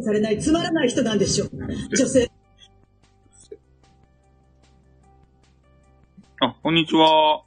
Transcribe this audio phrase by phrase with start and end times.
[0.00, 1.50] されないつまらない人なんでしょう。
[1.96, 2.30] 女性。
[6.40, 7.42] あ、こんにちは。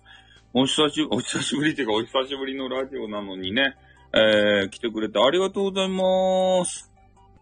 [0.53, 3.75] お久しぶり、お久しぶりっていうか、お久しぶりのラジオなのにね、
[4.13, 6.91] えー、来てくれてありがとうございます。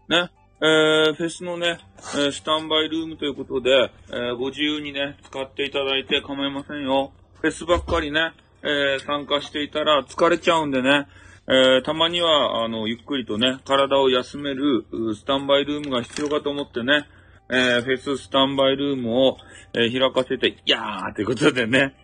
[0.08, 3.70] ね、えー、フェスのね、えースタンバイルームということで、
[4.10, 7.12] えー、ご自由にね、使っていただいて構いませんよ。
[7.40, 8.32] フェスばっかりね、
[8.62, 11.06] えー、参加していたら疲れちゃうんでね、
[11.46, 17.06] えー、たまには、あの、ゆっくりとね、体を休める、スタンバイルームが必要かと思ってね、
[17.50, 19.36] えー、フェススタンバイルームを、
[19.74, 21.94] えー開かせて、いやーということでね、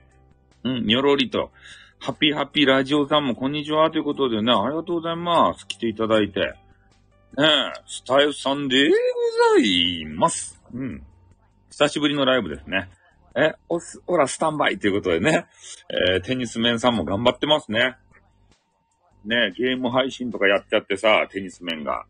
[0.64, 1.50] うん、にょろりと、
[1.98, 5.66] ハッピーハッピーラジオさんもこんにちはということでね、ありがとうございます。
[5.66, 6.40] 来ていただいて。
[6.40, 8.94] ねえ、スタイフさんでご
[9.56, 10.60] ざいます。
[10.74, 11.02] うん。
[11.70, 12.90] 久しぶりのライブですね。
[13.36, 15.46] え、おす、ほら、スタンバイということでね、
[16.12, 17.96] えーテニスメンさんも頑張ってますね。
[19.24, 22.06] ねえ、ゲーム配信とかやっちゃってさ、テニスメンが。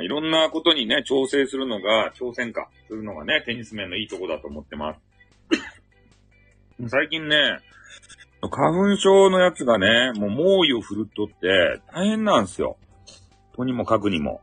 [0.00, 5.00] いろんなことにね、調整するのが、挑戦か、するのがね、テニス面のいいとこだと思ってます。
[6.88, 7.58] 最近ね、
[8.50, 12.76] 花粉症のやつがね、もう猛威を振るっとって、大変なんですよ。
[13.54, 14.40] とにもかくにも。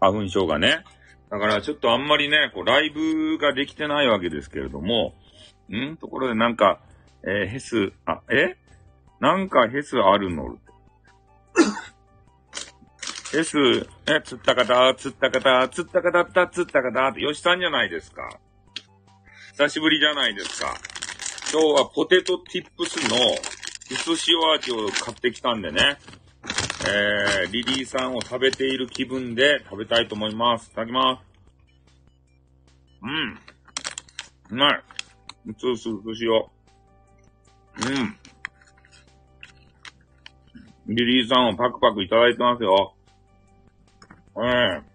[0.00, 0.84] 花粉症がね。
[1.30, 5.14] だからちょっとあんまりね、こう、ライブができてないわけですけれども、
[5.68, 5.96] ん？
[5.96, 6.78] ところでなんか、
[7.24, 8.56] えーヘス、あ、え？
[9.18, 10.58] なんかヘスあるの？
[13.32, 13.56] ヘス、
[14.06, 18.38] え、つったかた、つったかた、つったかたった、つったかたって、よしさんじゃないですか。
[19.52, 20.74] 久しぶりじゃないですか。
[21.52, 23.16] 今日はポテトティップスの
[23.90, 25.98] 薄塩味を買ってきたんでね。
[26.86, 30.70] えー、リリーさんを食べている気分で食べたいと思います。
[30.70, 31.34] いただきます。
[33.02, 33.38] うん。
[34.50, 34.82] うまい。
[35.46, 37.92] 薄々薄塩。
[37.92, 38.16] うん。
[40.86, 42.94] リリーさんをパクパクいただいてますよ。
[44.36, 44.94] ええ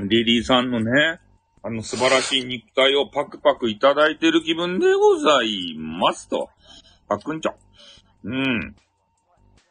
[0.00, 1.20] リリーさんのね、
[1.62, 6.50] あの素晴らしい肉体をパクパクいただいてる気分でございますと。
[7.08, 7.52] パクンチョ。
[8.24, 8.76] うん。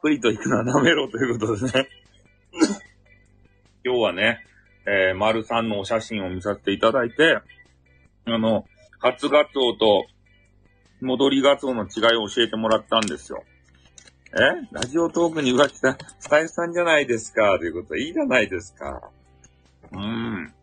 [0.01, 1.87] プリと行くのは舐めろということですね。
[3.85, 4.39] 今日はね、
[4.85, 7.39] えー、丸さんのお写真を見させていただいて、
[8.25, 8.65] あの、
[8.99, 10.05] 初ガツオと
[11.03, 13.43] 戻りガツオの違いを教えてもらったんですよ。
[14.35, 14.67] え？
[14.71, 19.11] ラジオトークに浮気したスタイフさんじゃないですか、ということでいいじゃないですか。
[19.91, 20.53] うん。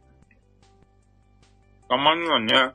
[1.89, 2.73] たまにはね、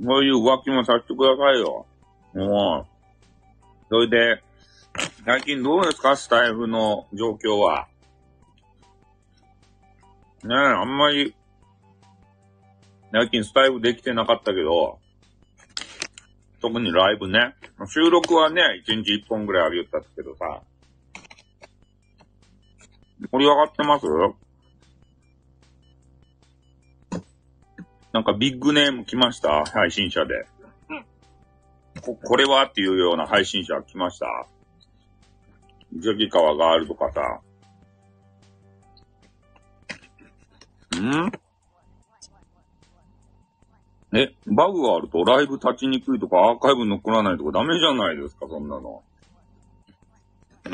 [0.00, 1.86] そういう浮気もさせてくださいよ。
[2.34, 2.90] もう。
[3.88, 4.44] それで、
[5.24, 6.14] 最近どうですか？
[6.16, 7.88] スタイフの状況は。
[10.44, 11.34] ねえ、あんまり、
[13.12, 14.99] 最近スタイフできてなかったけど、
[16.60, 17.54] 特にライブね。
[17.88, 20.62] 収録はね、1日1本ぐらいありよったけどさ。
[23.32, 24.06] 盛り上がってます？
[28.12, 29.64] なんかビッグネーム来ました？
[29.64, 30.46] 配信者で。
[32.02, 34.26] こ、これはっていうような配信者来ました？
[35.94, 37.40] ジョギカワガールドかさ。
[40.98, 41.32] ん？
[44.12, 49.02] え、バグがあるとライブ立ちにくいとかアーカイブ残らないとかダメじゃないですか、そんなの。
[50.66, 50.70] え？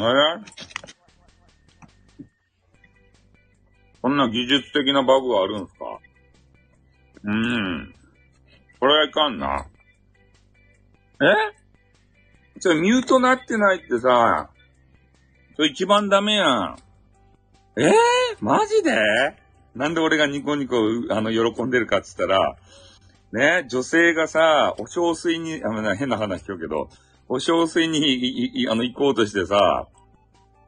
[4.01, 5.99] そんな技術的なバグがあるんすか？
[7.25, 7.95] うーん。
[8.81, 9.67] これはいかんな。
[11.21, 11.25] え？
[12.61, 14.49] それミュートなってないってさ、
[15.57, 16.77] それ一番ダメやん。
[17.79, 17.91] え？
[17.91, 17.93] ー、
[18.41, 18.97] マジで？
[19.75, 20.77] なんで俺がニコニコ、
[21.11, 22.57] あの、喜んでるかって言ったら、
[23.33, 26.89] ね、女性がさ、お小水に、あの、変な話しようけど、
[27.29, 29.89] お小水に、いいあの、行こうとしてさ、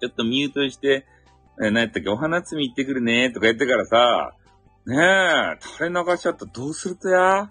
[0.01, 1.07] ちょっとミュートして、
[1.61, 4.33] え、何やったっけ、お花摘み行ってくるね、とか言ってからさ、
[4.87, 7.51] ねえ、垂れ流しちゃったどうするとや？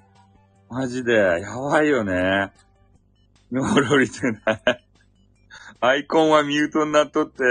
[0.69, 2.51] マジで、やばいよね。
[3.51, 4.83] のろりてない。
[5.79, 7.43] アイコンはミュートになっとって、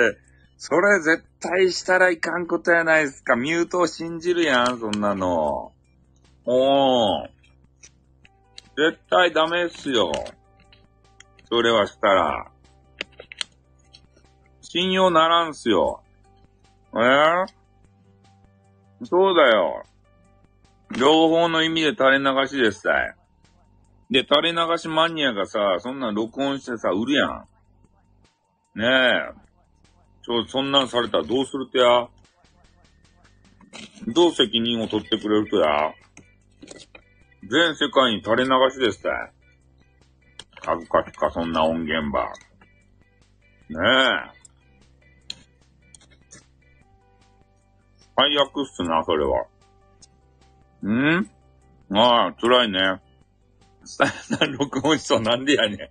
[0.58, 3.36] それ絶対したらいかんことやないですか。
[3.36, 5.72] ミュートを信じるやん、そんなの。
[6.44, 7.35] おー。
[8.76, 10.12] 絶対ダメっすよ。
[11.48, 12.50] それはしたら。
[14.60, 16.02] 信用ならんすよ。
[16.94, 17.46] えー？
[19.04, 19.84] そうだよ。
[20.98, 23.14] 両方の意味で垂れ流しですさい。
[24.10, 27.48] で、垂れ流しマニアがさ、そんなん録音してさ、売るやん。
[28.74, 29.32] ねえ。
[30.22, 32.08] ちょ、そんなんされたらどうするとや？
[34.08, 35.92] どう責任を取ってくれるとや？
[37.48, 39.08] 全世界に垂れ流しですって。
[40.62, 42.24] 恥ずかしか、そんな音源ば。
[43.68, 43.78] ね
[44.32, 44.36] え。
[48.16, 49.46] 最悪っすな、それは。
[50.82, 51.30] ん？
[51.92, 53.00] ああ、辛いね。
[53.84, 55.78] スタイさ録音しそうなんでやねん。
[55.78, 55.88] ね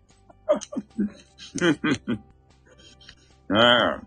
[3.49, 3.57] え。
[3.57, 3.99] あ、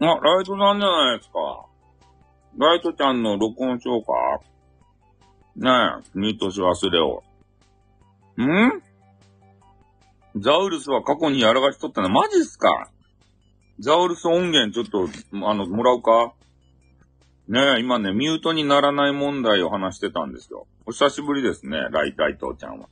[0.00, 1.66] ライトさんじゃないですか。
[2.58, 4.12] ライトちゃんの録音しようか。
[5.56, 7.22] ねえ、ミートし忘れを。
[8.38, 8.82] ん？
[10.38, 12.90] ザウルスは過去にやらかしとったのマジっすか？
[13.80, 15.08] ザウルス音源ちょっと、
[15.48, 16.34] あの、もらうか？
[17.48, 20.66] ねえ、今ね、ミュートにならない問題を話してたんですよ。
[20.84, 22.88] お久しぶりですね、ライライトーちゃんは。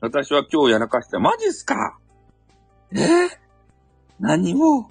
[0.00, 1.98] 私は今日やらかして、マジっすか？
[2.92, 2.96] え？
[2.98, 3.28] ー、
[4.18, 4.90] 何を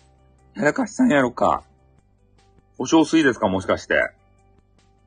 [0.56, 1.64] やらかしたんやろか？
[2.80, 4.12] お小水ですかもしかして。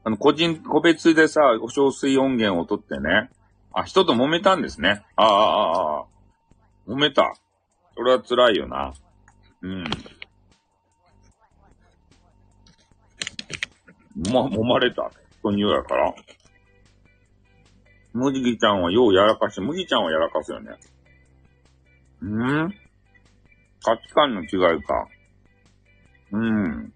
[0.07, 3.29] あの、個人、個別でさ、お小水音源を取ってね。
[3.73, 5.05] あ、人と揉めたんですね。
[5.17, 6.05] ああ、ああ、ああ。
[6.87, 7.35] 揉めた。
[7.97, 8.95] それは辛いよな。
[9.63, 9.83] うん。
[14.33, 15.11] ま、揉まれた。
[15.41, 16.15] 人に言うやから。
[18.13, 20.71] 麦ちゃんはようやらかして、麦ちゃんはやらかすよね。
[22.25, 22.73] ん
[23.83, 25.09] 価値観の違いか。
[26.31, 26.93] うん。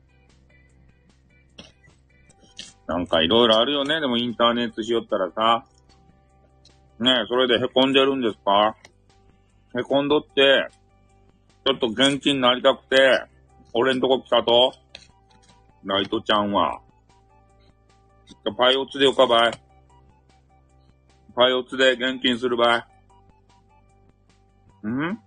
[2.90, 4.00] なんかいろいろあるよね。
[4.00, 5.64] でもインターネットしよったらさ。
[6.98, 8.74] ねえ、それで凹んでるんですか？
[9.74, 10.68] 凹んどって、
[11.64, 12.96] ちょっと元気になりたくて、
[13.74, 14.72] 俺んとこ来たと？
[15.84, 16.80] ライトちゃんは。
[18.58, 19.52] パイオツでよかばい。
[21.36, 22.88] パイオツで現金するば
[24.82, 24.88] い。
[24.88, 25.20] ん？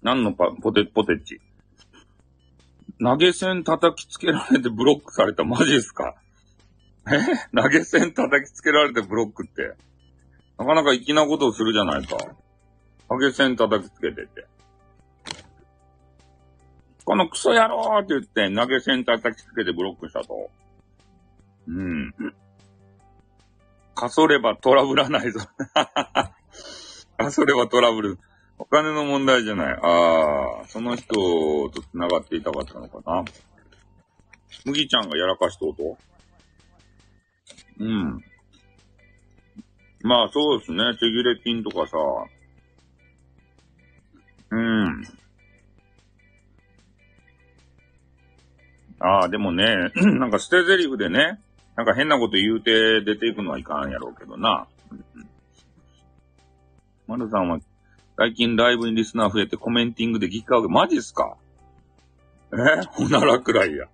[0.00, 1.38] 何のパ、ポテ、ポテチ？
[3.02, 5.44] 投げ銭叩きつけられてブロックされた。
[5.44, 6.14] マジですか？
[7.08, 7.18] え？
[7.56, 9.74] 投げ銭叩きつけられてブロックって？
[10.58, 12.18] なかなか粋なことをするじゃないか。
[13.08, 14.46] 投げ銭叩きつけてて。
[17.04, 20.50] このクソ野郎って言って投げ銭叩きつけてブロックしたと。
[21.66, 22.14] うん。
[23.94, 25.40] かそればトラブらないぞ。
[25.74, 28.18] かそればトラブル。
[28.60, 29.72] お金の問題じゃない。
[29.72, 31.14] ああ、その人
[31.70, 33.24] と繋がっていたかったのかな。
[34.66, 35.96] 麦ちゃんがやらかしとうと
[37.78, 38.22] うん。
[40.02, 40.92] まあそうですね。
[40.92, 41.96] 手切れ金とかさ。
[44.50, 45.04] うん。
[48.98, 51.40] ああ、でもね、 なんか捨て台詞でね、
[51.76, 54.66] なんか変なこと言うて出ていくのはいかんやろうけどな。
[57.06, 57.58] まるさんは
[58.20, 61.38] 最近ライブにリスナー増えてコメンティングでギッカーマジっすか？
[62.52, 62.56] え？
[62.92, 63.86] ほならくらいや。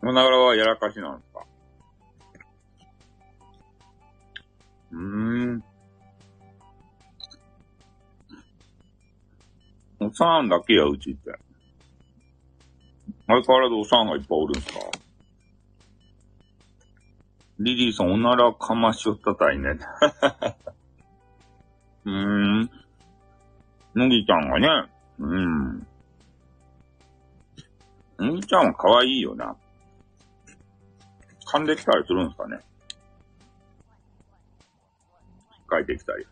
[0.00, 1.44] ほならはやらかしなんですか？
[4.90, 4.98] うー
[5.58, 5.64] ん。
[10.00, 11.30] おさんだけや、うちって。
[13.28, 14.80] 相変わらずおさんがいっぱいおるんすか？
[17.64, 19.78] リリーさん、おならかましょったたいね。
[22.04, 22.12] うー
[22.64, 22.70] ん。
[23.94, 24.68] むぎちゃんがね、
[25.20, 25.86] うん。
[28.18, 29.56] むぎちゃんは可愛いよな。
[31.46, 32.58] 噛んできたりするんすかね。
[35.70, 36.26] 書いてきたり。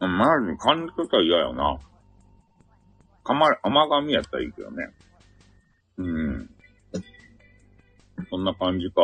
[0.00, 1.78] マジに噛んできたら嫌よな。
[3.22, 4.92] かま、甘噛みやったらいいけどね。
[5.98, 6.50] うん。
[8.32, 9.02] そんな感じか。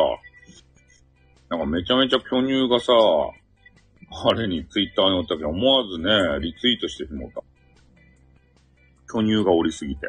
[1.49, 2.91] なんかめちゃめちゃ巨乳がさ、
[4.27, 7.43] あれにツイッターに載ったけど、思わずね、リツイートしてしもうた。
[9.13, 10.07] 巨乳がおりすぎて。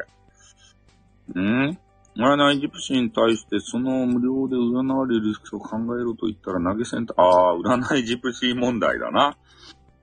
[1.39, 1.77] ん？
[2.17, 9.37] 占いジプシーに対してその無料で占われるリスクを考えろと言ったら投げ銭と、ああ、占いジプシー問題だな。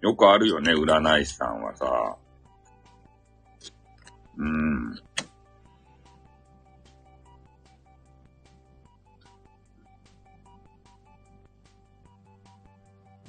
[0.00, 2.16] よくあるよね、占い師さんはさ。
[4.36, 4.94] うん。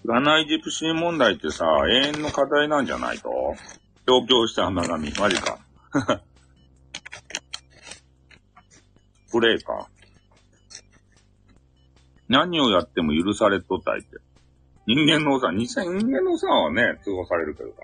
[0.10, 3.30] 占いジプシー問題ってさ、永遠の課題なんじゃないと？
[4.08, 5.12] 上京した甘神。
[5.12, 5.60] マジか。
[9.32, 9.88] プレイか。
[12.28, 14.18] 何をやっても許されとったいって。
[14.88, 17.76] 人間のさ、人間のさはね、通報されるけどさ。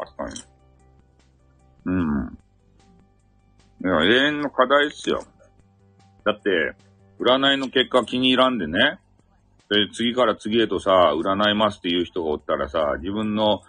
[0.00, 0.42] 確かに。
[1.86, 2.38] うん。
[3.80, 5.24] いや、永遠の課題っすよ。
[6.26, 6.50] だって、
[7.18, 8.98] 占いの結果気に入らんでね、
[9.72, 13.62] で、次から次へとさ、占いますっていう人がおったらさ、自分の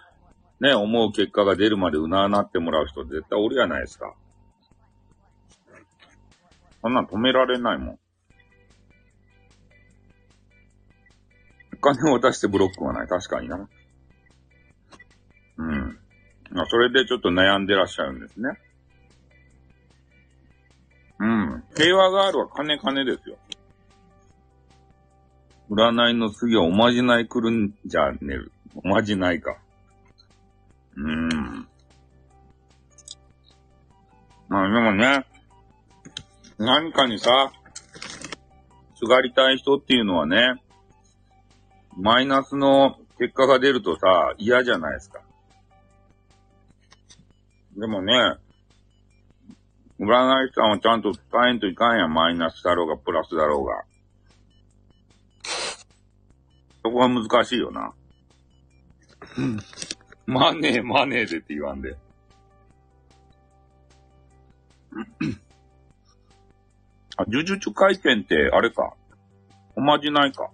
[0.60, 4.14] ね、思う結果が出るまで占ってもらう人絶対おるやないですか。
[6.82, 7.98] そんなん止められないもん。
[11.74, 13.08] お金を出してブロックはない。
[13.08, 13.68] 確かにな。
[16.54, 18.50] まあ、それでちょっと悩んでらっしゃるんですね。
[21.18, 21.64] うん。
[21.76, 23.36] 平和ガールは金金ですよ。
[25.70, 28.52] 占いの次はおまじない来るんじゃねる。
[28.74, 29.56] おまじないか。
[30.96, 31.68] うーん。
[34.48, 35.26] まあでもね、
[36.58, 37.52] 何かにさ、
[38.96, 40.62] すがりたい人っていうのはね、
[41.96, 45.20] マイナスの結果が出るとさ、嫌じゃないですか。
[47.76, 48.12] でもね、
[49.98, 52.08] 占い師さんはちゃんと伝えんといかんや。
[52.08, 53.84] マイナスだろうが、プラスだろうが。
[56.84, 57.94] そこは難しいよな。
[60.26, 61.96] マネー、マネーでって言わんで。
[67.16, 68.92] あ、呪術回転って、あれか。
[69.76, 70.50] おまじないか。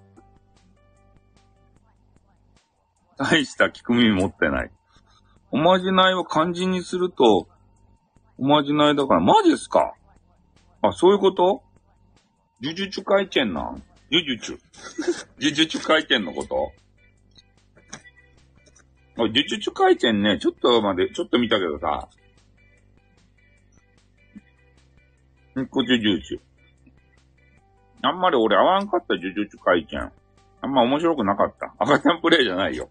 [3.17, 4.71] 大した聞く耳持ってない。
[5.51, 7.49] おまじないを漢字にすると、
[8.39, 9.95] おまじないだから、マジっすか
[10.81, 11.65] あ、そういうこと？
[12.63, 13.83] 呪術回転なん？
[14.11, 14.59] 呪術。
[15.39, 16.73] 呪術回転のこと？
[19.17, 22.09] あ、呪術回転ね、ちょっとまで、ちょっと見たけどさ。
[25.61, 26.41] んこ呪術。
[28.03, 30.13] あんまり俺合わんかった呪術回転。
[30.63, 31.75] あんま面白くなかった。
[31.79, 32.89] 赤ちゃんプレイじゃないよ。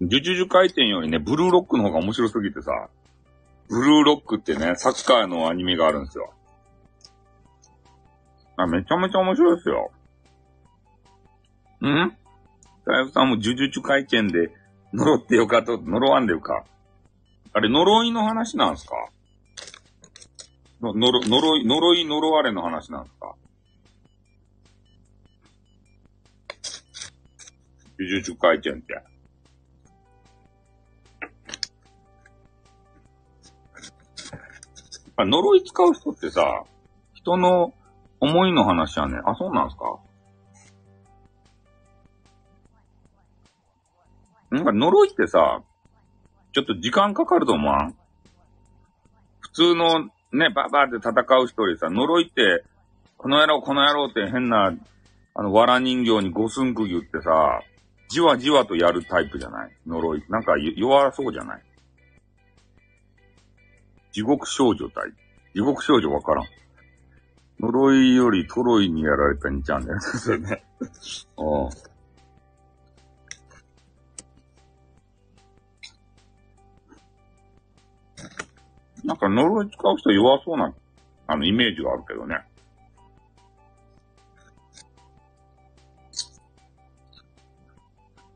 [0.00, 2.88] 呪術回転よりね、ブルーロックの方が面白すぎてさ、
[3.68, 6.32] ブルーロックってね、サッカーのアニメがあるんですよ。
[8.58, 9.92] あ、めちゃめちゃ面白いですよ。
[11.80, 12.16] ん？
[12.84, 14.50] 大夫さんも呪術回転で
[14.92, 16.64] 呪ってよかと、呪わんでよか。
[17.52, 18.94] あれ、呪いの話なんすか？
[20.80, 23.34] の、呪、呪い、呪い、呪われの話なんすか？
[27.98, 29.00] 呪術回転って。
[35.16, 36.64] あ呪い使う人ってさ、
[37.14, 37.72] 人の
[38.20, 39.98] 思いの話はね、あ、そうなんすか？
[44.50, 45.62] なんか呪いってさ、
[46.52, 47.94] ちょっと時間かかると思わん？
[49.40, 52.64] 普通のね、バーバーって戦う人よりさ、呪いって、
[53.16, 54.74] この野郎この野郎って変な、
[55.34, 57.62] あの、藁人形に五寸釘打ってさ、
[58.08, 59.70] じわじわとやるタイプじゃない？
[59.86, 60.24] 呪い。
[60.28, 61.62] なんか弱そうじゃない？
[64.12, 65.12] 地獄少女隊。
[65.54, 66.46] 地獄少女わからん。
[67.60, 69.98] 呪いよりトロイにやられたにちゃんだよ。
[70.38, 70.64] ね。
[71.38, 71.70] うん。
[79.04, 80.74] なんか呪い使う人弱そうな、
[81.26, 82.44] あの、イメージがあるけどね。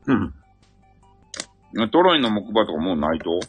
[0.05, 0.33] うん。
[1.89, 3.39] トロイの木馬とかもうないと？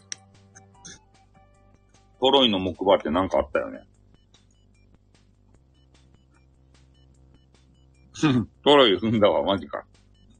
[2.19, 3.85] トロイの木馬ってなんかあったよね。
[8.63, 9.85] トロイ踏んだわ、マジか。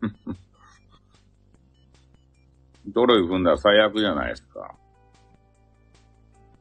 [2.94, 4.76] トロイ踏んだら最悪じゃないですか。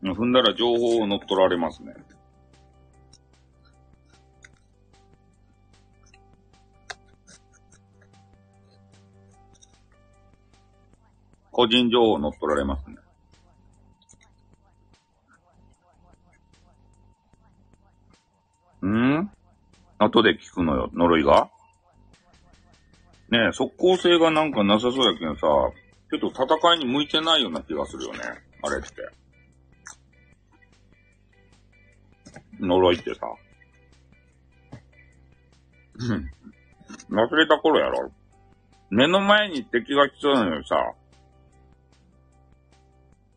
[0.03, 1.95] 踏んだら情報を乗っ取られますね。
[11.51, 12.97] 個人情報を乗っ取られますね。
[18.87, 19.31] ん？
[19.99, 21.51] 後で聞くのよ、呪いが。
[23.31, 25.41] ねえ、即効性がなんかなさそうやけどさ、
[26.11, 28.21] ちょっと戦いに向いてないような気がするよね。
[28.63, 28.89] あれって。
[32.61, 33.21] 呪いってさ。
[37.11, 38.13] 忘れた頃やろ。
[38.91, 40.77] 目の前に敵が来そうなのにさ、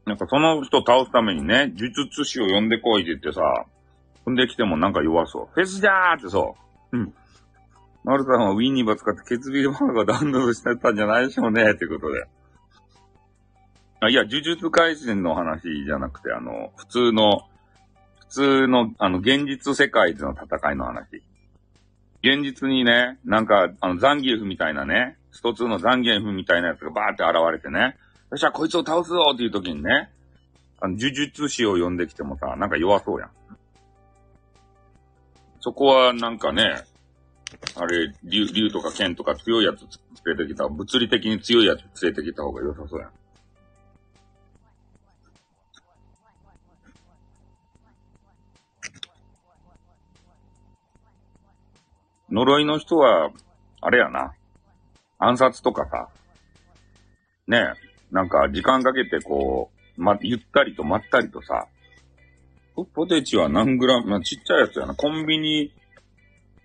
[0.06, 3.42] なんかその人倒すためにね、呪術師を呼んでこいって言ってさ、
[4.28, 5.48] 踏んできてもなんか弱そう。
[5.54, 6.56] フェスじゃーってそ
[6.92, 6.98] う。
[6.98, 7.14] うん。
[8.04, 12.24] マルさんはウィンニバ使って血ビーマーがダウンロードしてたんじゃないでしょうね、ってことで。
[14.02, 17.48] あ、いや、呪術回戦の話じゃなくて、あの、普通の、
[18.20, 21.24] 普通の、あの、現実世界での戦いの話。
[22.22, 27.98] 現実にね、なんか、あの、ザンギエフみたいなね、スト2のザンギエフみたいなやつがバーって現れてね、
[28.30, 30.10] よっしゃ、こいつを倒すぞっていう時にね、
[30.80, 33.30] あの、呪術師を呼んできてもさ、なんか弱そうやん。
[35.68, 36.64] そこはなんかね、
[37.76, 39.82] あれ、竜、竜とか剣とか強いやつ
[40.26, 43.12] 連れてきた、物理的に強いやつ連れてきた方が良さそうやん。
[52.32, 53.30] 呪いの人は、
[53.82, 54.36] あれやな。
[55.20, 56.08] 暗殺とかさ、
[57.46, 61.68] ねえ、なんか時間かけてこう、ま、ゆったりとまったりとさ、
[62.86, 64.94] ポテチは何グラム、まあ、ちっちゃいやつやな。
[64.94, 65.74] コンビニ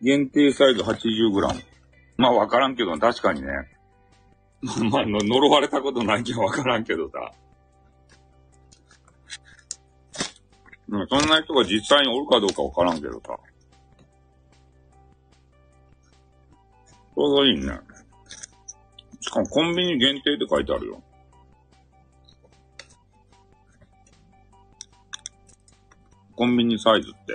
[0.02, 1.60] 限定サイズ80グラム。
[2.16, 3.48] まあわからんけど、確かにね。
[4.90, 7.32] まあ、の呪われたことないけどわからんけどさ。
[10.88, 13.38] うん、そんな人が実際におるかどうかわからんけどさ。
[17.14, 17.78] ちょうどいいね。
[19.20, 21.02] しかもコンビニ限定って書いてあるよ。
[26.42, 27.34] コンビニサイズって。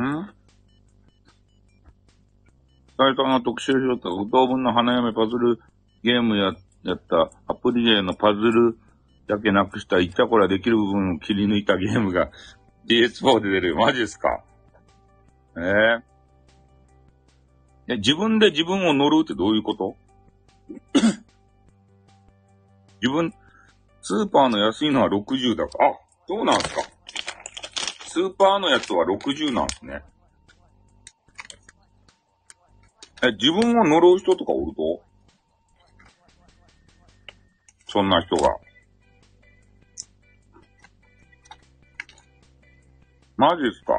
[0.00, 0.30] ん？
[2.96, 5.58] 大さんが特集しよった不当分の花嫁パズル
[6.04, 6.52] ゲームや、
[6.84, 8.78] やったアプリゲーのパズル
[9.26, 12.30] だけなくしたいっちゃこらできる部分を切り抜いたゲームが
[12.86, 13.76] DS4 で出るよ。
[13.76, 14.44] マジっすか？
[15.56, 15.60] え
[17.88, 19.96] えー、自分で自分を乗るってどういうこと？
[23.02, 23.34] 自分、
[24.02, 25.78] スーパーの安いのは60だか。
[25.84, 26.82] あ、そうなんすか？
[28.06, 30.02] スーパーのやつは60なんすね。
[33.22, 35.00] え、自分を呪う人とかおると
[37.86, 38.54] そんな人が。
[43.38, 43.94] マジっすか？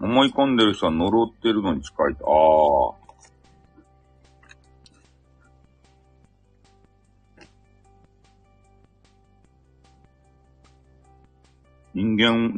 [0.00, 2.14] 思い込んでる人は呪ってるのに近い。
[2.14, 2.99] ああ。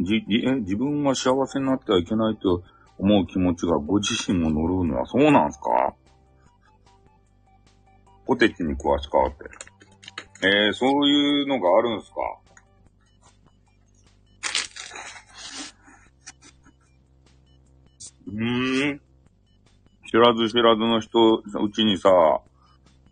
[0.05, 0.25] じ、
[0.61, 2.63] 自分が幸せになってはいけないと
[2.99, 5.95] 思う気持ちがご自身も呪うのはそうなんすか？
[8.27, 10.47] ポテチに詳しかって。
[10.47, 12.17] えー、そういうのがあるんすか？
[18.29, 19.01] うーん。
[20.11, 22.11] 知らず知らずの人、うちにさ、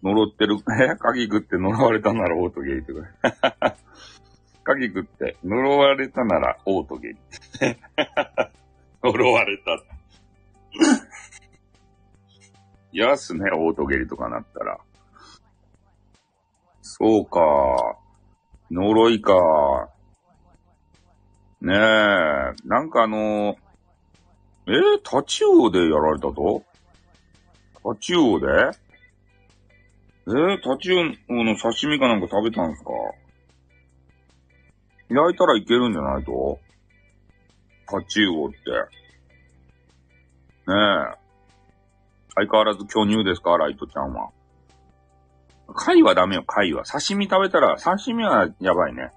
[0.03, 0.57] 呪ってる、
[0.93, 2.93] え 鍵食って呪われたならオートゲーって
[4.75, 7.17] 鍵食って、呪われたならオートゲー。
[9.03, 9.83] 呪われた。
[12.93, 14.79] やすね、オートゲリとかなったら。
[16.83, 17.97] そうか。
[18.71, 19.91] 呪いか。
[21.61, 21.77] ねえ。
[22.65, 23.57] なんかあの
[24.67, 26.63] えー、タチウオでやられたと？
[27.83, 28.47] タチウオで？
[28.47, 30.97] えー、タチウ
[31.29, 32.91] オの刺身かなんか食べたんすか？
[35.11, 36.59] 焼いたらいけるんじゃないと？
[37.87, 38.57] タチウオって。
[40.67, 41.19] ねえ。
[42.37, 43.59] 相変わらず巨乳ですか？
[43.59, 44.31] ライトちゃんは。
[45.75, 46.85] 貝はダメよ、貝は。
[46.85, 49.11] 刺身食べたら、刺身はやばいね。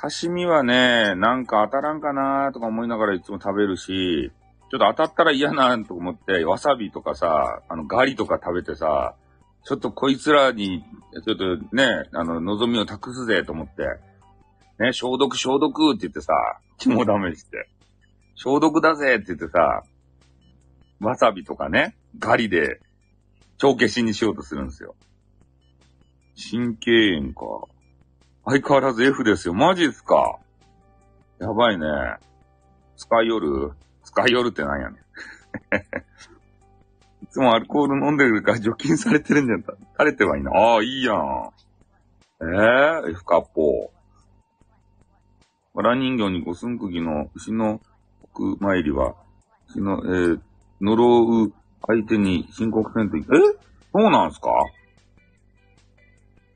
[0.00, 4.32] 刺身はね、なんか当たらんかなーとか思いながらいつも食べるし、
[4.70, 9.14] ちょっと当たったら嫌なと思って、わさびとかさ、あの、ガリとか食べてさ、
[9.64, 10.82] ちょっとこいつらに、
[11.24, 13.84] ちょっとね、あの、望みを託すぜと思って、
[14.82, 16.34] ね、消毒消毒って言ってさ、
[16.78, 17.68] 肝試して。
[18.34, 19.84] 消毒だぜって言ってさ、
[21.00, 22.80] わさびとかね、ガリで、
[23.58, 24.96] 帳消しにしようとするんですよ。
[26.50, 27.68] 神経炎か。
[28.44, 29.54] 相変わらず F ですよ。
[29.54, 30.40] マジっすか
[31.38, 31.86] やばいね。
[32.96, 33.72] 使いよる？
[34.02, 34.98] 使いよるってなんやねん。
[37.22, 39.62] いつもアルコール飲んでるから除菌されてるんじゃん。
[39.62, 40.50] 垂れてはいいな。
[40.50, 41.50] ああ、いいやん。
[42.40, 43.92] ええー、F カッポ
[45.74, 47.80] わら人形に五寸釘の牛の
[48.22, 49.14] 奥参りは、
[49.70, 50.40] 牛の、えー、
[50.82, 51.52] 呪う
[51.86, 53.36] 相手に申告せんといけん。
[53.36, 53.38] え？
[53.92, 54.50] そうなんすか？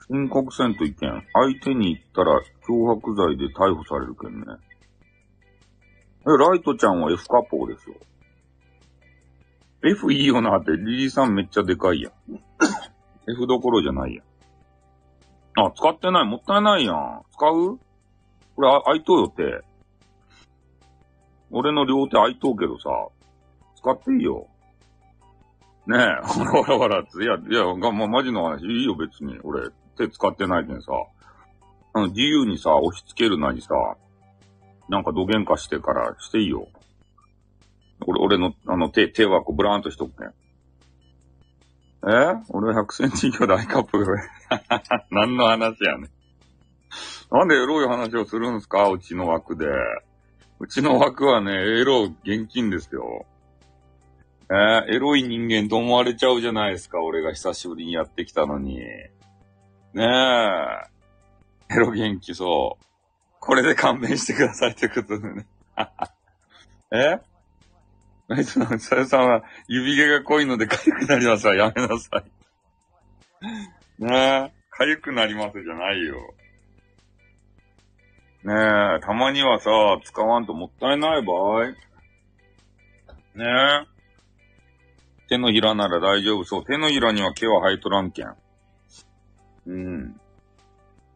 [0.08, 1.22] 申告せんといけん。
[1.32, 4.46] 相手に言ったら脅迫罪で逮捕されるけんね。
[6.28, 7.96] え、ライトちゃんは F カポーですよ。
[9.82, 12.12] F いいよなって、リリーさんめっちゃでかいやん。
[13.32, 15.66] F どころじゃないやん。
[15.66, 16.24] あ、使ってない。
[16.26, 17.22] もったいないやん。
[17.32, 17.78] 使う？
[18.56, 19.60] これ、あ、開いとうよって。
[21.50, 22.90] 俺の両手開いとうけどさ、
[23.76, 24.48] 使っていいよ。
[25.86, 29.38] ねえ、ほらほらほら、いや、いや、が、ま、マジの話、いいよ別に。
[29.44, 30.92] 俺、手使ってないけんさ。
[31.92, 33.74] あの、自由にさ、押し付けるなりさ、
[34.88, 36.66] なんか土幻化してからしていいよ。
[38.06, 40.30] 俺、俺の、あの、手、手はこう、ブラーンとしとくね。
[42.08, 42.08] え？
[42.50, 44.28] 俺100センチ以上大カップぐらい。
[45.10, 46.10] 何の話やねん
[47.30, 48.88] なんでエロい話をするんすか？
[48.90, 49.66] うちの枠で。
[50.58, 53.26] うちの枠はね、エロ現金ですよ。
[54.48, 57.02] えー、エロい人間と思われちゃうじゃないですか。
[57.02, 58.76] 俺が久しぶりにやってきたのに。
[58.78, 59.10] ね
[59.94, 60.04] え。
[61.74, 62.84] エロ元気そう。
[63.40, 65.46] これで勘弁してくださいってことでね。
[66.92, 67.18] え？
[68.28, 71.54] えその、さやさんは指毛が濃いので痒くなりますわ。
[71.54, 74.02] やめなさい。
[74.02, 76.34] ねえ、痒くなりますじゃないよ。
[78.46, 78.52] ね
[78.98, 79.70] え、たまにはさ、
[80.04, 81.64] 使わんともったいない場合。
[81.64, 81.74] ね
[83.38, 83.86] え。
[85.28, 86.44] 手のひらなら大丈夫。
[86.44, 88.36] そう、手のひらには毛は生えとらんけん。
[89.66, 90.20] うん。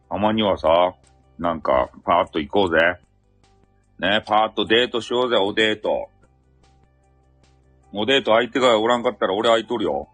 [0.09, 0.67] たまにはさ、
[1.39, 2.77] なんか、パーッと行こうぜ。
[3.99, 6.09] ねえパーッとデートしようぜ、おデート。
[7.93, 10.09] おデート相手がおらんかったら俺空いとるよ。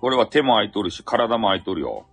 [0.00, 2.06] これは手も空いとるし、体も空いとるよ。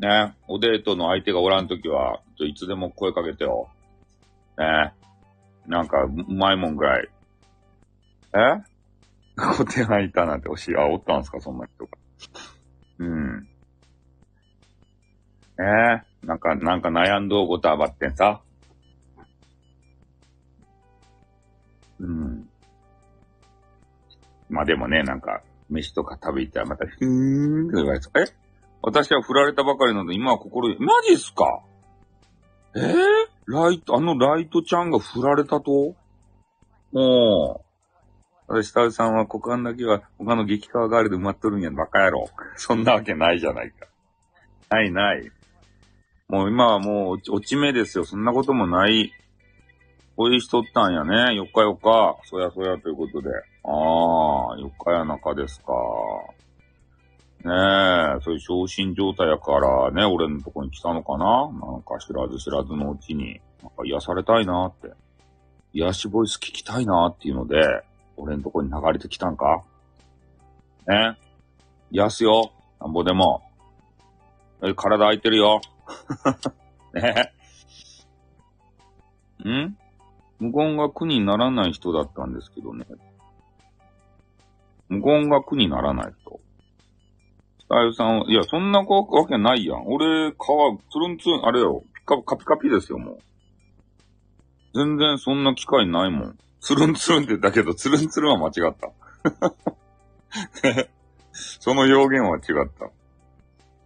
[0.00, 3.68] ねおデートの相手がおらんときは、いつでも声かけてよ。
[4.58, 4.94] ね
[5.66, 7.08] なんか、うまいもんぐらい。
[8.34, 8.62] え？
[9.36, 11.90] こ手空いたなんておし、あ、おったんすか、そんな人が。
[12.98, 13.48] うん。
[15.58, 18.40] ええなんか、なんか悩んどうことあばってんさ。
[21.98, 22.48] うん。
[24.48, 28.49] まあでもね、なんか、飯とか食べたらまた、ふーんって言われて、え？
[28.82, 31.62] 私は振られたばかりなので、今は心、マジっすか？
[32.74, 32.92] えー、
[33.46, 35.94] ライト、あのライトちゃんが振られたと？
[36.92, 37.62] も
[38.48, 42.28] う、私、タウさんは股間だけは他の激川ガールで埋まっとるんや、バカ野郎。
[42.56, 43.86] そんなわけないじゃないか。
[44.70, 45.30] ないない。
[46.28, 48.04] もう今はもう落ち目ですよ。
[48.04, 49.12] そんなこともない。
[50.16, 51.34] こういう人おったんやね。
[51.34, 52.16] よっかよっか。
[52.24, 53.30] そやそやということで。
[53.64, 55.72] ああ、よっかや中ですか。
[57.42, 57.52] ね
[58.18, 61.50] え、そういう昇進状態やからね、俺のとこに来たのかな？
[61.52, 64.92] なんか知らず知らずのうちに、なんか癒されたいなって。
[65.72, 67.56] 癒しボイス聞きたいなっていうので、
[68.16, 69.62] 俺のとこに流れてきたんか？
[70.86, 71.16] ね？
[71.92, 72.52] 癒すよ。
[72.78, 73.42] なんぼでも。
[74.62, 75.62] え、体空いてるよ。
[76.92, 77.32] ね？
[79.46, 79.78] えん？
[80.40, 82.84] 無言が苦にならない人だったんですけどね。
[84.88, 86.38] 無言が苦にならない人。
[87.70, 89.86] スタイルさん、いや、そんなわけないやん。
[89.86, 91.84] 俺、皮、つるんつるん、あれよ。
[91.94, 93.18] ピカ、カピカピですよ、もう。
[94.74, 96.38] 全然そんな機会ないもん。
[96.60, 98.90] つるんつるんって言ったけど、つるんつるんは間違った。
[101.30, 102.90] その表現は違った。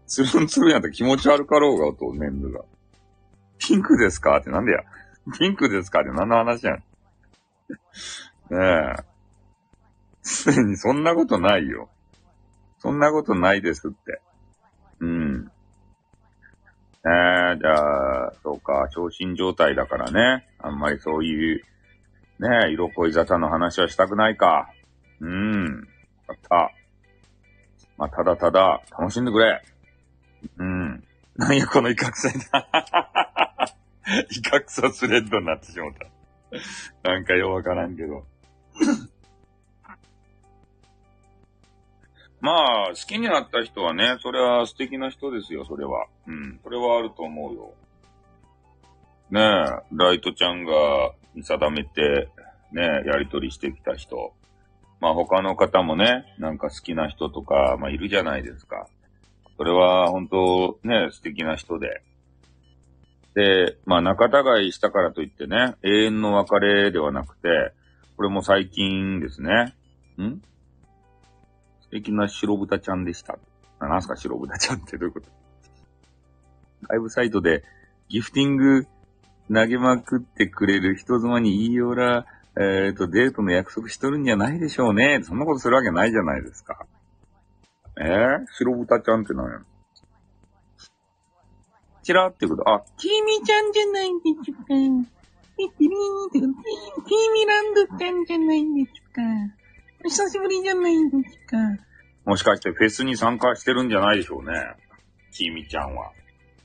[0.06, 2.62] つるんつるんやったら気持ち悪かろうが、と、メンズが。
[3.58, 4.78] ピンクですかってなんでや。
[5.38, 6.76] ピンクですかって何の話やん。
[8.48, 9.04] ねえ。
[10.22, 11.90] すでにそんなことないよ。
[12.84, 14.20] そんなことないですって。
[15.00, 15.50] うん。
[17.06, 17.08] え
[17.56, 20.46] えじゃあ、そうか、昇進状態だからね。
[20.58, 21.62] あんまりそういう、
[22.40, 24.68] ね、色恋沙汰の話はしたくないか。
[25.18, 25.88] うん。
[26.28, 26.72] わかった。
[27.96, 29.62] まあ、ただただ、楽しんでくれ。
[30.58, 31.04] うん。
[31.36, 32.28] なんや、この威嚇さ
[34.30, 35.92] 威嚇さスレッドになってしまっ
[37.02, 37.10] た。
[37.10, 38.26] なんかようわからんけど。
[42.44, 46.08] まあ、好きになった人はね、それは素敵な人ですよ、それは。
[46.26, 46.60] うん。
[46.62, 47.72] それはあると思うよ。
[49.30, 50.72] ねえ、ライトちゃんが
[51.34, 52.28] 見定めて、
[52.70, 54.34] ねえ、やりとりしてきた人。
[55.00, 58.88] まあ他の方もね、なんか好きな人とか、まあいるじゃないですか。
[59.56, 62.02] それは本当ね、素敵な人で。
[63.34, 67.72] で、まあ仲違いしたからといってね、永遠の別れではなくて、
[68.18, 69.74] これも最近ですね。
[70.22, 70.42] ん？
[71.94, 73.38] 素敵な白豚ちゃんでした。
[73.78, 75.28] あなんすか白豚ちゃんってどういうこと？
[76.88, 77.62] 外部サイトで
[78.08, 78.88] ギフティング
[79.48, 82.26] 投げまくってくれる人妻に言いよら、
[82.58, 85.20] えっ、と、デートの約束しとるんじゃないでしょうね。
[85.22, 86.84] そんなことするわけないじゃないですか。
[87.96, 89.64] えー、白豚ちゃんって何やの？
[92.02, 94.64] チラってこと、あ、キミちゃんじゃないんでしょうか。
[95.56, 99.63] ピピリーって、キミランドちゃんじゃないんでしょうか。
[100.04, 101.56] お久しぶりじゃないですか。
[102.26, 104.52] もしかしてフェスに参加してるんじゃないでしょうね。
[105.32, 106.12] きみちゃんは。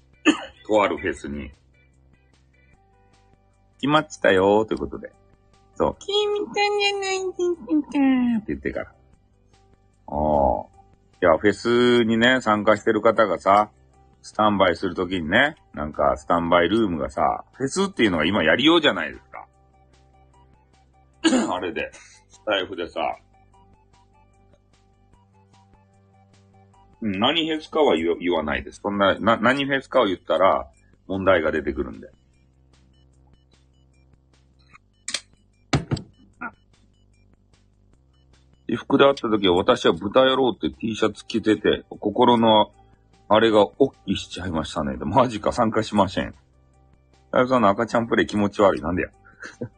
[0.68, 1.50] とあるフェスに。
[3.80, 5.14] 決まってたよーということで。
[5.76, 5.96] そう。
[6.00, 7.88] キミちゃんじゃないでしょうか。
[7.88, 8.88] って言ってから。
[8.88, 10.70] ああ。
[11.22, 13.72] いや、フェスにね、参加してる方がさ、
[14.22, 19.48] スタンバイするときにね、なんか、スタンバイルームがさ、フェスっていうのが今やりようじゃないですか。
[21.56, 21.90] あれで、
[22.28, 23.00] スタイフでさ、
[27.02, 28.82] うん何フェスかは言わ言わないです。
[28.82, 30.68] そんな、な、何フェスかを言ったら、
[31.08, 32.10] 問題が出てくるんで。
[38.68, 42.72] 私服で会った時は私は豚野郎って T シャツ着てて、心の
[43.28, 44.96] あれがおっきしちゃいましたね。
[44.98, 46.36] マジか参加しません。
[47.32, 48.82] 大さんの赤ちゃんプレイ気持ち悪い。
[48.82, 49.10] なんでや。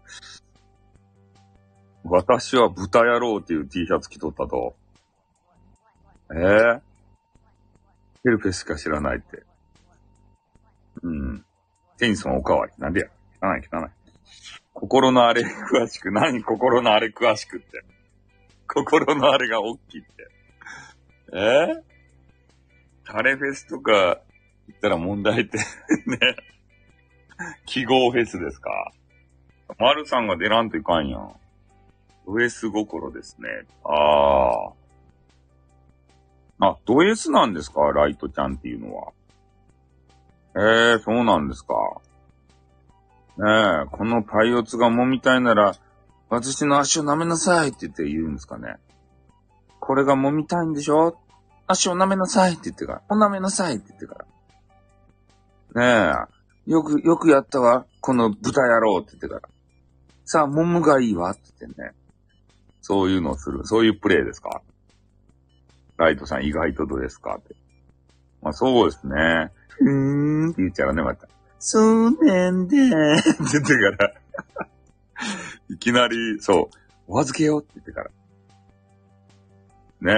[2.03, 4.75] 私は豚野郎っていう T シャツ着とったと。
[6.33, 6.81] えぇ、
[8.23, 9.43] ヘルペスしか知らないって。
[11.03, 11.45] うん。
[11.97, 12.73] テニソンおかわり。
[12.77, 13.07] なんでや
[13.41, 13.89] 汚い汚い。
[14.73, 16.11] 心のあれ詳しく。
[16.11, 17.83] 何心のあれ詳しくって。
[18.67, 20.09] 心のあれが大きいって。
[21.33, 21.37] え？
[21.37, 21.81] ー、
[23.05, 24.21] タレフェスとか
[24.67, 25.57] 言ったら問題って
[26.05, 26.17] ね。
[27.65, 28.91] 記号フェスですか。
[29.79, 31.35] マルさんが出らんといかんやん。
[32.25, 33.49] ド S 心ですね。
[33.83, 34.80] ああ。
[36.61, 37.81] あ、ド S なんですか？
[37.91, 39.11] ライトちゃんっていうのは。
[40.55, 41.73] ええー、そうなんですか？
[43.37, 45.73] ねえ、このパイオツが揉みたいなら、
[46.29, 48.75] 私の足を舐めなさいって言って言うんですかね？
[49.79, 51.17] これが揉みたいんでしょ？
[51.65, 53.01] 足を舐めなさいって言ってから。
[53.09, 54.25] お舐めなさいって言ってか
[55.73, 56.11] ら。
[56.13, 56.27] ね
[56.67, 57.85] え、よく、よくやったわ。
[58.01, 59.41] この豚野郎って言ってから。
[60.25, 61.91] さあ、揉むがいいわって言ってね。
[62.81, 63.65] そういうのをする。
[63.65, 64.61] そういうプレイですか？
[66.01, 67.35] ライトさん意外とどうですか？
[67.39, 67.55] って。
[68.41, 69.51] まあそうですね。
[69.69, 71.27] ふーんって言っちゃうね、また。
[71.59, 74.13] そうなんだーって言ってから。
[75.69, 76.75] いきなり、そう、
[77.07, 78.09] お預けよって言ってから。
[80.01, 80.13] ね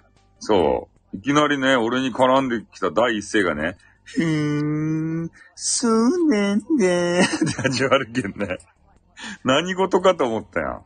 [0.00, 0.02] え。
[0.40, 1.16] そう。
[1.18, 8.56] いきなりね、俺に絡んできた第一声がね、ふーん、そうなんだー って始まるけんね。
[9.44, 10.82] 何事かと思ったやん。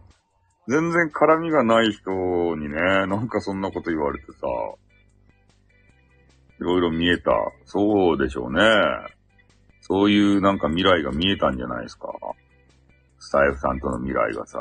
[0.68, 2.10] 全然絡みがない人
[2.56, 4.46] にね、なんかそんなこと言われてさ、
[6.60, 7.32] いろいろ見えた。
[7.64, 8.60] そうでしょうね。
[9.80, 12.12] そういうなんか未来が見えたんじゃないですか。
[13.18, 14.60] スタイフさんとの未来がさ。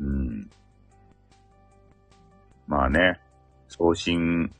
[0.00, 0.50] うん。
[2.66, 3.20] まあね、
[3.68, 4.50] 昇進、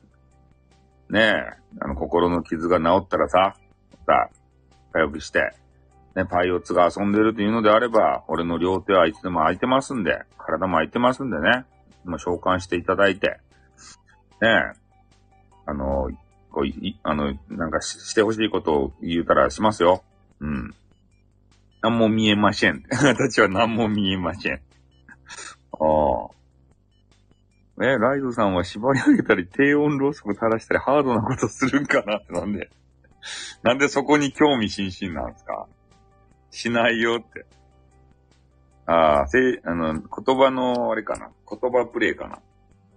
[1.10, 1.32] ねえ、
[1.80, 3.56] あの心の傷が治ったらさ、
[4.06, 4.30] また、
[4.92, 5.52] 早くして、
[6.16, 11.64] ね、パイオツが遊んでるというのであれば、俺の両手はいつでも空いてますんで、体も空いてますんでね、
[12.04, 13.40] もう召喚していただいて、
[14.40, 14.78] ねえ、
[15.66, 16.10] あの、
[16.50, 20.04] こうい、あの、なんかししてほしいことを言うたらしますよ。
[20.40, 20.74] うん。
[21.82, 22.84] 何も見えません。
[22.90, 24.54] 私は何も見えません。
[24.54, 24.58] あ
[27.80, 27.84] あ。
[27.84, 32.70] え、ライドさんは縛り上げたり、低温ろうそく垂らしたり、ハードなことするんかなってなんで、
[33.64, 35.66] なんでそこに興味津々なんですか？
[36.54, 37.46] しないよって。
[38.86, 41.30] ああ、せ、あの、言葉の、あれかな。
[41.50, 42.40] 言葉プレイかな。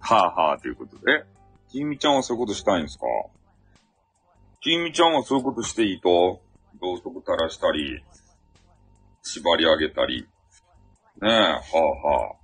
[0.00, 1.24] はあはあということで。
[1.70, 3.04] きみちゃんはそういうことしたいんですか？
[4.60, 6.40] きみちゃんはそういうことしていいと？
[6.80, 8.04] ろうそく垂らしたり、
[9.22, 10.22] 縛り上げたり。
[10.22, 10.28] ね
[11.22, 12.36] え、はあはあ。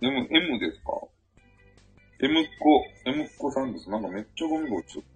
[0.00, 0.92] でも、M ですか
[2.20, 3.88] ?M っ子、M っ子さんです。
[3.88, 5.13] なんかめっちゃゴミが落ちちゃった。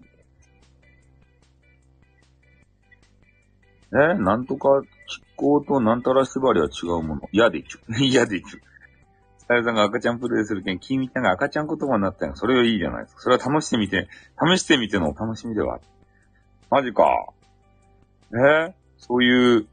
[3.93, 7.21] えなんとか、気候となんたら縛りは違うもの。
[7.31, 7.79] 嫌でちゅ。
[7.97, 8.61] 嫌でちゅ。
[9.37, 13.21] スタイルさんが赤ちゃんプレイするけん、キミちゃんが赤ちゃん言葉になったんやそれはいいじゃないですか。
[13.21, 14.07] それは試してみて、
[14.39, 15.79] 試してみてのお楽しみでは。
[16.69, 17.33] マジか。
[18.31, 19.67] えーそういう、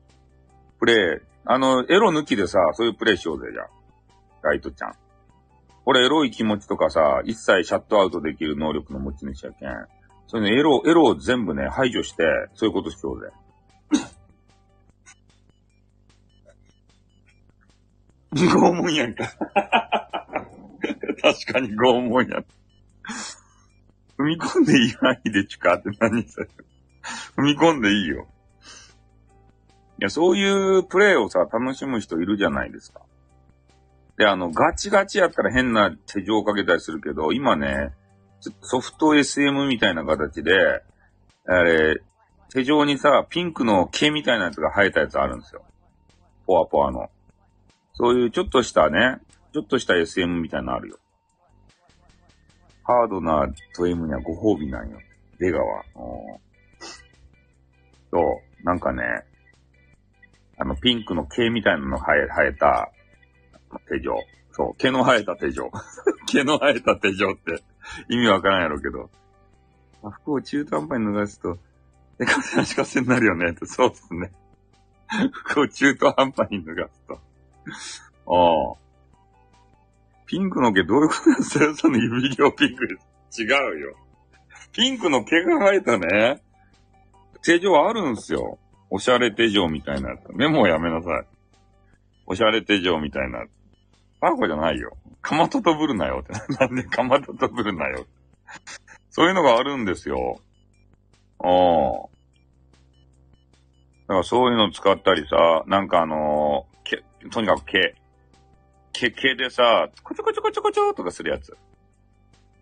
[0.78, 1.20] プレイ。
[1.44, 3.68] あの、エロ抜きでさ、そういうプレイしようぜ、じゃあ。
[4.42, 4.94] ライトちゃん。
[5.84, 9.70] 俺、エロい気持ちとかさ、一切シャットアウトできる能力の持ち主やけん。
[10.28, 12.24] そういうの、エロ、エロを全部ね、排除して、
[12.54, 13.30] そういうことしようぜ。
[18.44, 19.24] 拷問やんか。
[21.22, 22.44] 確かに拷問やん。
[24.18, 26.48] 踏み込んでいい範囲でちゅかって何それ。
[27.36, 28.26] 踏み込んでいいよ。
[29.98, 33.00] いや、そういうプレイをさ、楽しむ人いるじゃないですか。
[34.18, 37.92] で、あの、ガチガチやったら変な手錠をかけたりするけど、今ね、
[38.60, 40.82] ソフト SM みたいな形で、
[41.46, 42.02] あれ、
[42.52, 45.62] 手錠にさ、ピンクの毛みたいなやつが生えたやつあるんですよ。
[46.46, 47.10] ポワポワの。
[47.98, 49.18] そういうちょっとしたね、
[49.52, 50.98] ちょっとした SM みたいなのあるよ。
[52.84, 54.98] ハードなト M にはご褒美なんよ。
[55.38, 55.64] 出川。
[55.64, 56.46] うん
[58.12, 59.02] そう、なんかね、
[60.56, 62.90] あの、ピンクの毛みたいなの生え、生えた
[63.88, 64.14] 手錠。
[64.52, 65.70] そう、毛の生えた手錠。
[66.26, 67.62] 毛の生えた手錠って
[68.08, 69.10] 意味わからんやろうけど。
[70.10, 71.58] 服を中途半端に脱がすと、
[72.18, 74.32] でかせ足かせになるよねって、そうっすね。
[75.32, 77.20] 服を中途半端に脱がすと。
[78.26, 78.76] ああ。
[80.26, 81.74] ピンクの毛どういうことなんですか？
[81.76, 82.96] その指量ピンクで
[83.30, 83.42] す。
[83.42, 83.96] 違うよ。
[84.72, 86.42] ピンクの毛が生えたね。
[87.42, 88.58] 手錠あるんすよ。
[88.90, 90.32] おしゃれ手錠みたいなやつ。
[90.34, 91.26] メモをやめなさい。
[92.26, 93.44] おしゃれ手錠みたいな。
[94.20, 94.96] バカじゃないよ。
[95.22, 96.32] かまととぶるなよって。
[96.58, 98.06] なんでかまととぶるなよ。
[99.10, 100.40] そういうのがあるんですよ。
[101.38, 102.08] ああ。
[104.08, 106.75] だからそういうの使ったりさ、なんかあのー
[107.30, 107.94] とにかく毛。
[108.92, 111.56] 毛、毛でさ、こちょこちょこちょこちょとかするやつ。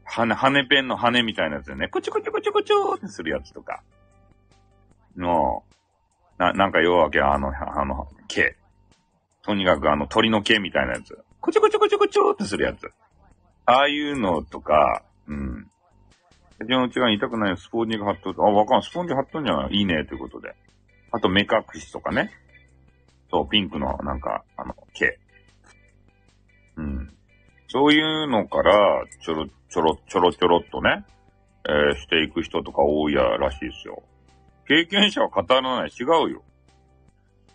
[0.04, 3.82] 羽、羽ペンの羽みたいなやつでね、こちょこちょこちょこちょってするやつとか。
[5.16, 5.62] の、
[6.38, 8.56] な、なんか要はけ、あの、あの、毛。
[9.42, 11.18] とにかくあの鳥の毛みたいなやつ。
[11.40, 12.90] こちょこちょこちょこちょってするやつ。
[13.66, 15.70] ああいうのとか、うん。
[16.60, 18.42] うちのうちが痛くないスポンジが貼っとる。
[18.42, 19.74] あ、わかん、スポンジ貼っとんじゃない？
[19.74, 20.54] いいね、ということで。
[21.12, 22.30] あと目隠しとかね。
[23.34, 25.18] そう、ピンクの、なんか、あの、毛。
[26.76, 27.12] うん。
[27.66, 31.04] そういうのから、ちょろ、ちょろ、ちょろちょろっとね、
[31.68, 34.04] えーしていく人とか多いやらしいですよ。
[34.68, 35.90] 経験者は語らない。
[35.90, 36.44] 違うよ。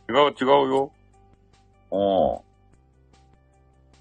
[0.09, 0.91] 違う、違うよ。
[1.91, 2.43] お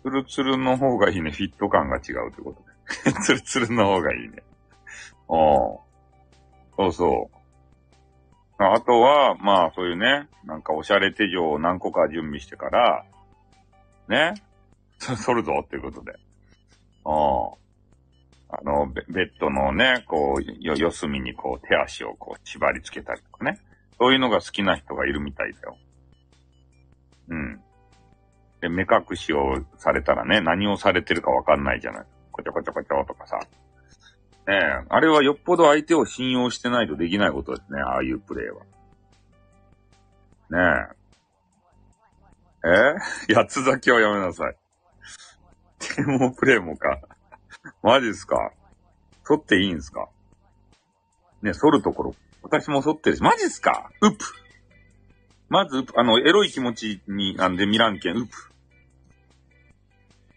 [0.03, 1.31] ツルツルの方がいいね。
[1.31, 3.13] フィット感が違うってことで。
[3.23, 4.43] ツルツルの方がいいね。
[5.29, 5.81] お
[6.77, 7.38] そうそう。
[8.59, 13.05] あとは、まあ、そういうね、なんかおしゃれ手錠を何個か準備してから、
[14.09, 14.35] ね、
[14.99, 16.13] そ、 そるぞっていうことで。
[17.05, 17.57] お
[18.51, 23.59] あの、ベベッドのね、こう、よ、四隅にこう手足をこう縛り付けたりとかね。
[23.99, 25.77] そういうのが好きな人がいるみたいだよ。
[27.29, 27.61] うん。
[28.61, 32.07] で、目隠しをされたらね、何をされてるかわかんないじゃない。
[32.33, 33.39] こちょこちょこちょとかさ。
[34.49, 38.63] ねえ、あれはよっぽど相手を信用してないとできないことですね、ああいうプレイは。
[40.89, 40.89] ね
[42.65, 42.69] え？
[43.29, 44.57] え 八つ咲きはやめなさい。
[45.79, 46.99] テーモプレイもか。
[47.83, 48.53] マジっすか？
[49.25, 50.09] 剃っていいんすか？
[51.43, 52.15] ね、剃るところ。
[52.43, 53.23] 私も剃ってるし。
[53.23, 53.91] マジっすか？
[54.01, 54.25] うっぷ。
[55.51, 58.29] まず、あの、エロい気持ちに、あんで、見らんけん、うっ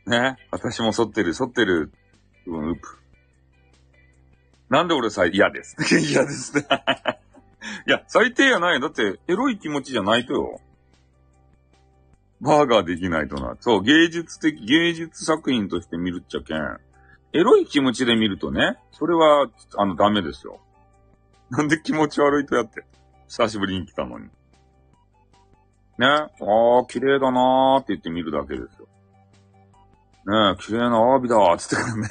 [0.05, 0.09] ぷ。
[0.09, 0.35] ね？
[0.51, 1.91] 私も剃ってる、剃ってる。
[2.45, 3.00] うん、うっぷ。
[4.71, 5.75] なんで俺さ、嫌です。
[5.99, 6.63] 嫌ですね。
[7.85, 8.79] いや、最低やないよ。
[8.79, 10.61] だって、エロい気持ちじゃないとよ。
[12.39, 13.57] バーガーできないとな。
[13.59, 16.79] そう、芸術的、芸術作品として見るっちゃけん。
[17.33, 20.61] エロい気持ちで見るとね、それは、あの、ダメですよ。
[21.49, 22.85] なんで気持ち悪いとやって。
[23.27, 24.25] 久しぶりに来たのに。
[25.97, 26.29] ね、ああ、
[26.87, 28.87] 綺麗だなーって言って見るだけですよ。
[30.27, 32.09] ねえ、綺麗なアワビだーっつってからね。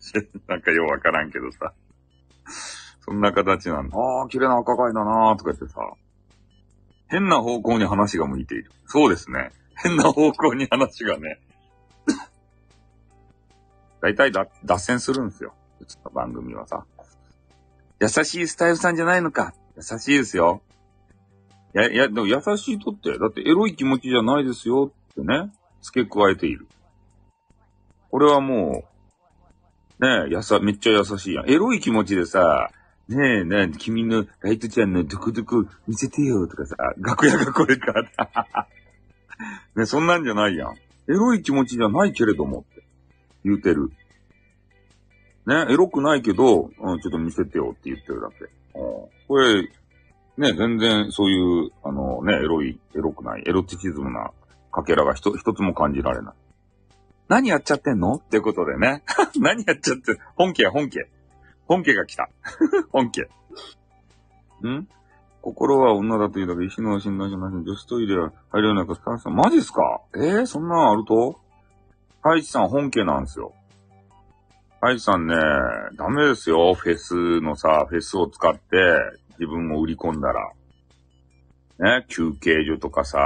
[0.48, 1.74] なんかようわからんけどさ。
[3.00, 3.96] そんな形なんだ。
[3.96, 5.80] ああ、綺麗な赤貝だなーとか言ってさ。
[7.08, 8.70] 変な方向に話が向いている。
[8.86, 9.50] そうですね。
[9.76, 11.40] 変な方向に話がね。
[14.02, 15.54] 大体だ、脱線するんですよ。
[15.80, 16.84] うちの番組はさ。
[18.00, 19.54] 優しいスタイルさんじゃないのか。
[19.76, 20.62] 優しいですよ。
[21.74, 26.66] いや、いや、でも優しいとって、だってエロい気持ちじゃないですよってね、付け加えている。
[28.10, 28.97] これはもう、
[30.00, 31.50] ねえ、やさ、めっちゃ優しいやん。
[31.50, 32.70] エロい気持ちでさ、
[33.08, 37.92] ねえ、ねえ、君のライトちゃんのドクドク見せてよとかさ、楽屋がこれか。
[39.74, 40.72] ねそんなんじゃないやん。
[40.72, 42.82] エロい気持ちじゃないけれどもって
[43.44, 43.90] 言うてる。
[45.46, 48.44] ね、エロくないけど、うん、ちょっと見せてよって言ってるだけ。
[48.44, 48.50] うん、
[49.26, 49.62] これ、
[50.36, 54.30] ね、全然そういう、あのね、エロい、エロくない、エロティシズムな
[54.70, 56.34] かけらが一つも感じられない。
[57.28, 58.14] 何やっちゃってんの？
[58.14, 59.02] ってことでね。
[59.38, 61.08] 何やっちゃって、本家本家。
[61.66, 62.30] 本家が来た。
[62.90, 63.24] 本家。
[64.66, 64.88] ん？
[65.42, 67.64] 心は女だというだけ石の信頼しません。
[67.64, 69.34] 女子トイレは入れるようなスタッフさん。
[69.34, 71.38] マジっすかえー、そんなんあると
[72.22, 73.52] ハイチさん本家なんですよ。
[74.80, 75.34] ハイチさんね、
[75.96, 76.74] ダメですよ。
[76.74, 78.60] フェスのさ、フェスを使って
[79.38, 80.52] 自分を売り込んだら。
[82.00, 83.18] ね、休憩所とかさ、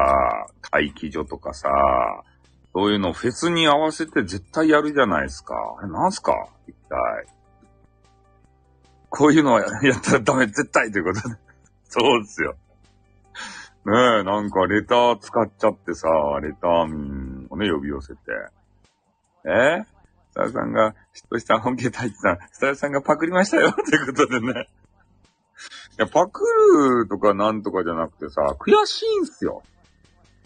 [0.71, 1.69] 待機所とかさ、
[2.75, 5.55] そういうのフェスに合わせて絶対やるじゃないですか。
[5.83, 6.33] なんすか？
[6.67, 7.27] 一体。
[9.11, 11.37] こういうのはやったらダメ、絶対ということで。
[11.89, 12.55] そうですよ。
[13.85, 16.09] ねえ、なんかレター使っちゃってさ、
[16.41, 18.21] レター民をね、呼び寄せて。
[19.45, 19.85] え？
[20.31, 22.39] スタイルさんが、嫉妬した本気で入ってた。
[22.53, 24.69] スタイルさんがパクりましたよ ということでね。
[25.99, 26.43] いや、パク
[27.01, 29.63] るとかなんとかじゃなくてさ、悔しいんすよ。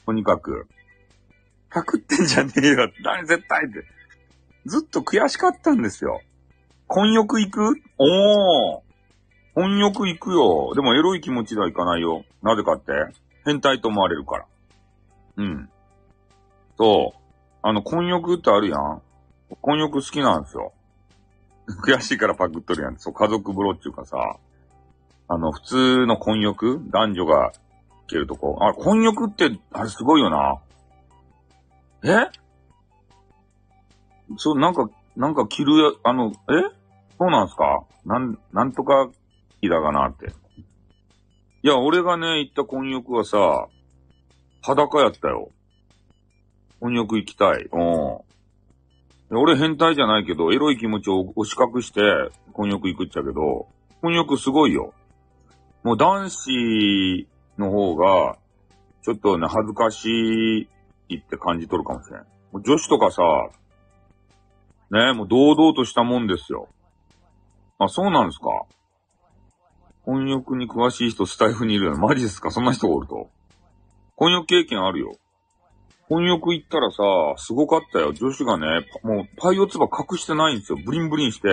[0.06, 0.66] とにかく。
[1.70, 2.90] パクってんじゃねえよ。
[3.02, 3.84] 何絶対って。
[4.64, 6.20] ずっと悔しかったんですよ。
[6.86, 7.74] 婚欲行く？
[7.98, 8.80] おー。
[9.54, 10.72] 婚欲行くよ。
[10.74, 12.24] でもエロい気持ちではいかないよ。
[12.42, 12.92] なぜかって
[13.44, 14.46] 変態と思われるから。
[15.38, 15.68] うん。
[16.78, 17.18] そう。
[17.62, 19.02] あの、婚欲ってあるやん。
[19.60, 20.72] 婚欲好きなんですよ。
[21.84, 22.98] 悔しいからパクっとるやん。
[22.98, 24.36] そう、家族風呂っていうかさ。
[25.28, 26.80] あの、普通の婚欲？
[26.90, 27.52] 男女が行
[28.06, 28.58] けるとこ。
[28.60, 30.60] あ、婚欲って、あれすごいよな。
[32.04, 32.30] え？
[34.36, 36.32] そう、なんか、なんか着るや、あの、え？
[37.18, 37.84] そうなんすか？
[38.04, 39.08] なん、なんとか
[39.60, 40.26] 着だかなって。
[41.62, 43.66] いや、俺がね、行った婚浴はさ、
[44.62, 45.50] 裸やったよ。
[46.80, 47.68] 混浴行きたい。
[47.72, 48.18] うん。
[49.38, 52.00] 俺変態じゃないけど、エロい気持ちを押し隠して、
[52.52, 53.66] 混浴行くっちゃけど、
[54.02, 54.92] 混浴すごいよ。
[55.82, 57.28] もう男子
[57.58, 58.36] の方が、
[59.02, 60.06] ちょっとね、恥ずかし
[60.60, 60.68] い
[61.14, 62.20] って感じ取るかもしれん。
[62.52, 63.22] もう女子とかさ、
[64.90, 66.68] ね、もう堂々としたもんですよ。
[67.78, 68.46] あ、そうなんですか？
[70.04, 71.96] 混浴に詳しい人スタイフにいるよ。
[71.96, 72.50] マジですか？
[72.50, 73.28] そんな人がおると。
[74.16, 75.16] 混浴経験あるよ。
[76.08, 77.02] 混浴行ったらさ、
[77.36, 78.12] すごかったよ。
[78.12, 80.78] 女子がね、もうパイオツバ隠してないんですよ。
[80.84, 81.48] ブリンブリンして。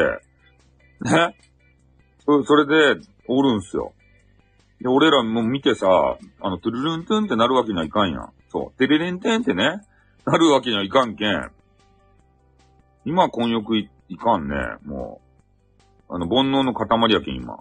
[1.02, 1.36] ね？
[2.26, 3.94] そそれで、おるんすよ。
[4.80, 5.88] で、俺らも見てさ、
[6.40, 8.34] あの、トゥルルントゥンってなるわけにはいかんやん。
[8.54, 8.78] そう。
[8.78, 9.82] テレレンテンってね、
[10.26, 11.52] なるわけにはいかんけん。
[13.04, 14.56] 今、混浴いいかんね。
[14.86, 15.20] も
[16.10, 16.16] う。
[16.16, 17.58] あの、煩悩の塊やけん、今。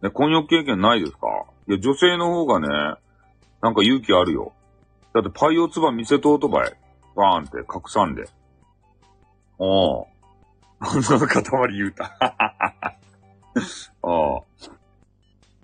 [0.00, 1.28] で、混浴経験ないですか？
[1.68, 2.68] いや、女性の方がね、
[3.60, 4.52] なんか勇気あるよ。
[5.12, 6.72] だってパイオツバ見せとうとばい。
[7.14, 8.28] バーンって拡散で。
[9.58, 10.06] おう。
[10.80, 12.96] 煩悩の塊言うた。
[14.02, 14.42] おう。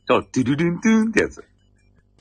[0.07, 1.45] そう、トゥルルントゥンってやつ。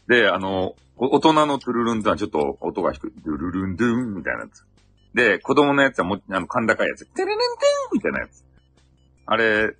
[0.08, 3.12] で、あの、大人のトゥルルントゥンはちょっと音が低い。
[3.12, 4.64] トゥルルントゥンみたいなやつ。
[5.16, 7.08] で、子供のやつはもう、あの、甲高いやつ。
[7.08, 7.42] トゥルルントゥン
[7.94, 8.46] みたいなやつ。
[9.26, 9.76] あれ、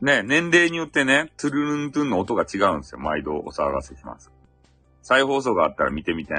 [0.00, 2.98] ね、年齢によってね、トゥルルントゥンの音が違うんですよ。
[2.98, 4.32] 毎度お騒がせします。
[5.02, 6.34] 再放送があったら見てみて。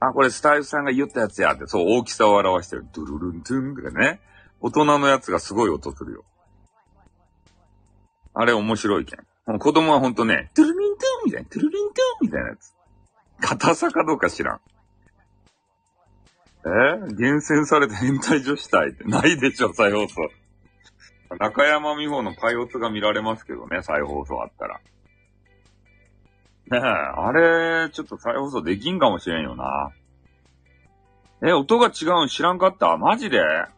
[0.00, 2.86] あ、これスタイルさんが言ったやつやって、そう、大きさを表してる。
[2.92, 4.20] トゥルルントゥンとかね。
[4.60, 6.24] 大人のやつがすごい音するよ。
[8.34, 9.58] あれ面白いけん。
[9.60, 12.74] 子供はほんとね、トゥルルントゥンみたいな、トゥルルントゥンみたいなやつ。
[13.40, 14.60] 硬さかどうか知らん。
[16.62, 17.14] え？
[17.14, 20.30] 厳選された変態女子隊ってないでしょ、再放送。
[21.38, 24.80] 中山美穂のパイオツが見られますけどね、再放送あったら。
[26.70, 29.90] ねえ、あれ、ちょっと再放送できんかもしれんよな。
[31.42, 32.96] え、音が違うん知らんかった？
[32.96, 33.40] マジで？
[33.40, 33.68] あ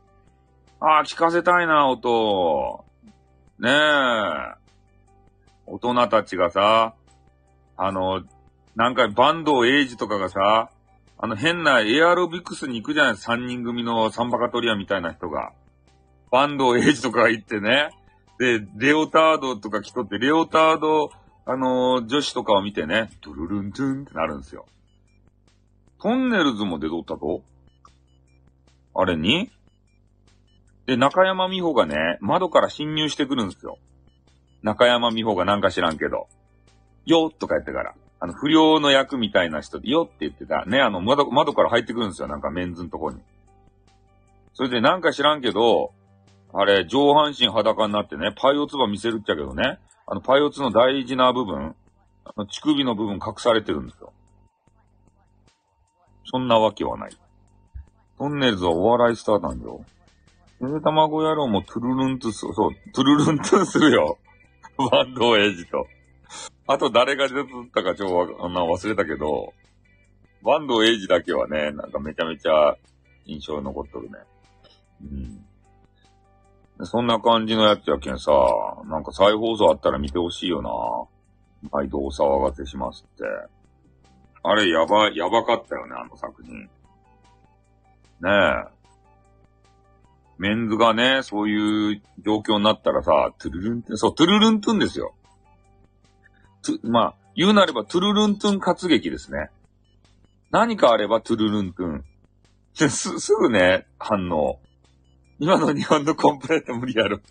[0.81, 2.85] あ、聞かせたいな、音。
[3.61, 3.73] ねえ。
[5.67, 6.95] 大人たちがさ、
[7.77, 8.25] あの、
[8.75, 10.71] なんかバンドエイジとかがさ、
[11.19, 13.17] あの変なエアロビクスに行くじゃない？
[13.17, 15.53] 三人組のサンバカトリアみたいな人が。
[16.31, 17.91] バンドエイジとか行ってね。
[18.39, 21.11] で、レオタードとか着とって、レオタード、
[21.45, 24.67] あのー女子とかを見てね、ドゥルルントゥンってなるんですよ。
[26.01, 27.43] トンネルズも出とったと
[28.95, 29.51] あれに？
[30.87, 33.79] で、中山美穂がね、窓から侵入してくるんですよ。
[34.63, 36.27] 中山美穂がなんか知らんけど。
[37.05, 37.95] よっとか言ってから。
[38.23, 40.65] あの、不良の役みたいな人で、よって言ってた。
[40.65, 42.29] ね、あの、窓、窓から入ってくるんですよ。
[42.29, 43.19] なんかメンズのとこに。
[44.55, 45.93] それでなんか知らんけど、
[46.55, 51.75] あれ、上半身裸になってね、パイオツバ見せるっちゃけどね、あの、パイオツの大事な部分、
[52.25, 54.13] あの、乳首の部分隠されてるんですよ。
[56.31, 57.17] そんなわけはない。
[58.19, 59.85] トンネルズはお笑いスターなんだよ。
[60.61, 64.19] ゆで卵野郎もトゥルルントゥす、そう、トゥルルントゥするよ。
[64.79, 65.89] バンドエイジと。
[66.67, 69.53] あと誰が出てたかちょっとわあんな忘れたけど、
[70.43, 72.77] バンドエイジだけはね、なんかめちゃめちゃ
[73.27, 74.19] 印象に残っとるね。
[75.03, 75.05] う
[76.83, 76.87] ん。
[76.87, 78.33] そんな感じのやつやけんさ、
[78.87, 80.71] なんか再放送あったら見てほしいよな。
[81.71, 83.25] 毎度お騒がせしますって。
[84.43, 86.63] あれやば、やばかったよね、あの作品。
[86.63, 86.69] ね
[88.25, 88.83] え。
[90.39, 95.15] メンズがね、そういう状況になったらさ、トゥルルントゥン、そう、トゥルルントゥンですよ。
[96.83, 99.51] まあ、言うなればトゥルルントゥン活劇ですね。
[100.51, 102.05] 何かあればトゥルルントゥン。
[102.75, 104.59] す、すぐね、反応。
[105.39, 107.19] 今の日本のコンプレート無理やろ。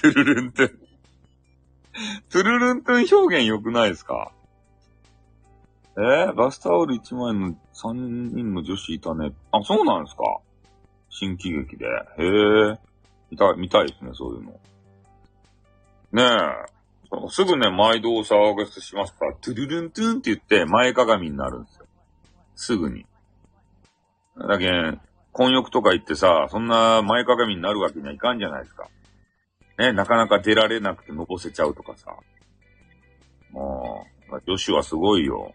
[0.00, 0.78] トゥルルントゥン。
[2.30, 4.32] トゥルルントゥン表現良くないですか？
[5.96, 7.92] えー、バスタオル1枚の3
[8.34, 9.32] 人の女子いたね。
[9.52, 10.22] あ、そうなんですか？
[11.10, 11.84] 新喜劇で。
[11.86, 11.90] へ
[12.72, 12.78] え。
[13.30, 14.52] 見たい、見たいですね、そういうの。
[16.12, 16.72] ねえ。
[17.28, 21.86] すぐね、毎度お騒がせしますから、トゥルルントゥンって言って前かがみになるんですよ。
[22.54, 23.06] すぐに。
[24.36, 25.00] だけん、
[25.32, 28.88] 婚浴とか行ってさ、そんな前かがみになるわけにはいかんじゃないですか。
[29.78, 32.16] ね、なかなか出られなくてのぼせちゃうとかさ。
[33.50, 35.52] もう、女子はすごいよ。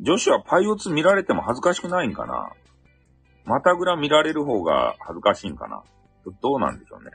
[0.00, 2.50] 女子はパイオツ見られても恥ずかしくないんかな
[3.46, 5.82] またぐら見られる方が恥ずかしいんかな
[6.42, 7.10] どうなんでしょうね。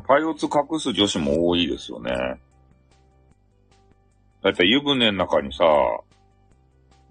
[0.00, 2.12] パイオツ隠す女子も多いですよね。
[4.42, 5.64] だいたい湯船の中にさ、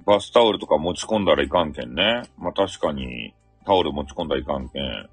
[0.05, 2.23] バスタオルとか持ち込んだらいかんけんね。
[2.37, 3.33] まあ確かに、
[3.65, 5.09] タオル持ち込んだらいかんけん。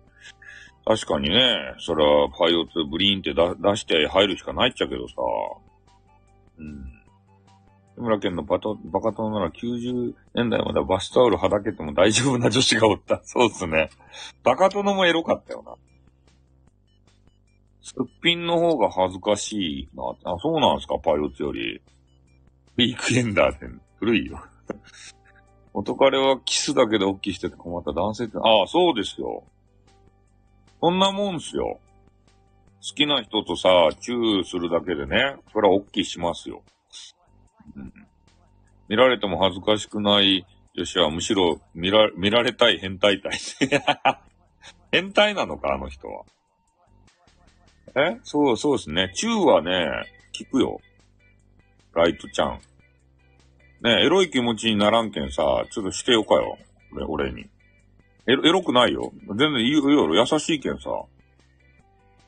[0.84, 5.14] 確かにね、それはパイオツブリーンって出して入るしかないっちゃけどさ。
[6.58, 6.98] うん。
[7.96, 13.20] 木村県のバト、バカ殿なら90年代まではバスタオルはだけても大丈夫な女子がおった。
[13.24, 13.90] そうっすね。
[14.44, 15.74] バカ殿もエロかったよな。
[17.82, 20.02] すっぴんの方が恥ずかしいな。
[20.24, 20.98] あ、そうなんですか？
[20.98, 21.80] パイオツより。
[22.76, 23.66] ウィークエンダーって
[23.98, 24.42] 古いよ。
[25.74, 29.44] 元彼はキスだけで大きいしてて困った男性って、ああ、そうですよ。
[30.80, 31.80] そんなもんすよ。
[32.80, 33.68] 好きな人とさ、
[34.00, 36.62] チューするだけでね、それは大きいしますよ。
[37.76, 37.92] うん、
[38.88, 43.38] 見られても恥ずかしくない女子はむしろ見ら、見られたい変態体。
[44.92, 46.24] 変態なのか、あの人は。
[47.94, 48.18] え？
[48.22, 49.12] そう、そうですね。
[49.14, 50.80] チューはね、聞くよ。
[51.94, 52.60] ライトちゃん。
[53.82, 56.58] ねエロい気持ちにならんけんさ、ちょっとしてよかよ。
[56.92, 57.48] 俺、俺に。
[58.26, 59.12] エロ、エロくないよ。
[59.28, 60.90] 全然いいよ、優しいけんさ。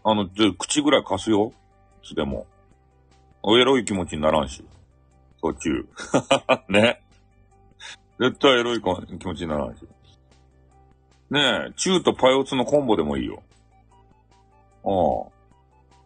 [0.05, 1.53] あの、で、口ぐらい貸すよ。
[2.03, 2.47] いつでも。
[3.45, 4.65] エロい気持ちにならんし。
[5.43, 6.73] そう、チュー。
[6.73, 7.03] ね。
[8.19, 8.85] 絶対エロい気
[9.27, 9.83] 持ちにならんし。
[11.31, 13.43] ねえ、チューとパイオツのコンボでもいいよ。
[14.85, 15.40] ああ。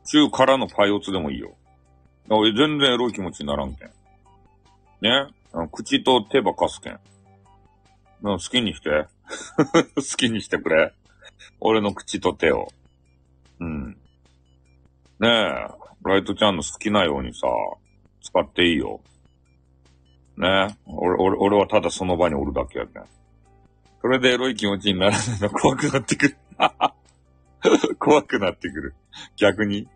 [0.04, 1.54] チューからのパイオツでもいいよ。
[2.28, 3.88] 俺全然エロい気持ちにならんけん。
[5.00, 5.28] ね？
[5.72, 7.00] 口と手ばかすけん。
[8.22, 9.06] 好きにして。
[9.96, 10.92] 好きにしてくれ。
[11.60, 12.68] 俺の口と手を。
[13.60, 13.90] うん。
[15.20, 15.28] ねえ、
[16.04, 17.46] ライトちゃんの好きなようにさ、
[18.22, 19.00] 使っていいよ。
[20.36, 20.68] ね？
[20.70, 23.04] え、俺、俺、俺はただその場におるだけやけん。
[24.00, 26.36] それでエロい気持ちにならないの怖くなってくる。
[27.98, 28.94] 怖くなってくる。
[29.36, 29.88] 逆に。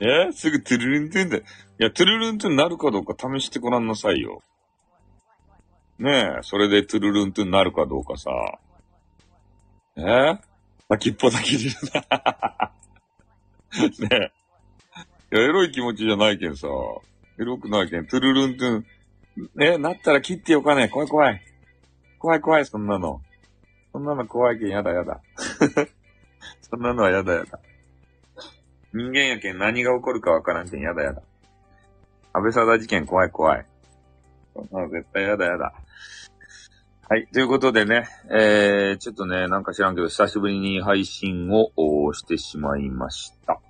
[0.00, 0.32] え？
[0.32, 1.38] すぐトゥルルントゥンで。
[1.38, 1.42] い
[1.78, 4.42] や、トゥルルントゥンなるかどうか試してごらんなさいよ。
[5.98, 8.30] ねえ、それでトゥルルントゥンなるかどうかさ。
[9.96, 10.38] え？
[10.88, 12.72] 先っぽだけでな。
[14.08, 14.32] ね
[15.32, 15.36] え。
[15.36, 16.68] いや、エロい気持ちじゃないけんさ。
[17.38, 18.86] エロくないけん、トゥルルントゥン。
[19.60, 20.88] え、なったら切ってよかねえ。
[20.88, 21.42] 怖い怖い。
[22.18, 23.20] 怖い怖い、そんなの。
[23.92, 25.20] そんなの怖いけん、やだやだ。
[26.70, 27.58] そんなのはやだやだ。
[28.92, 31.22] 人間やけん何が起こるかわからんけん、やだやだ。
[32.32, 33.66] 安倍貞事件怖い怖い。
[34.54, 35.72] そんなの絶対やだやだ。
[37.08, 37.26] はい。
[37.32, 43.60] ということでね、えー、ちょっとね、なんか知らんけど、久しぶりに配信をしてしまいました。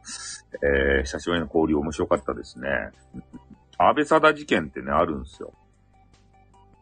[0.62, 2.68] えー、久しぶりの交流面白かったですね。
[3.78, 5.52] 安倍貞事件ってね、あるんですよ。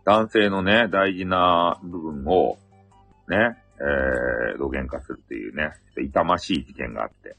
[0.06, 2.56] 男性のね、大事な部分を、
[3.28, 7.36] ね、えー、露言化するっていうね、痛ましい事件があって。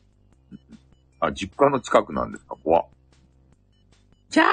[1.20, 2.56] あ、実家の近くなんですか？
[2.64, 2.86] 怖っ。
[4.30, 4.44] キャ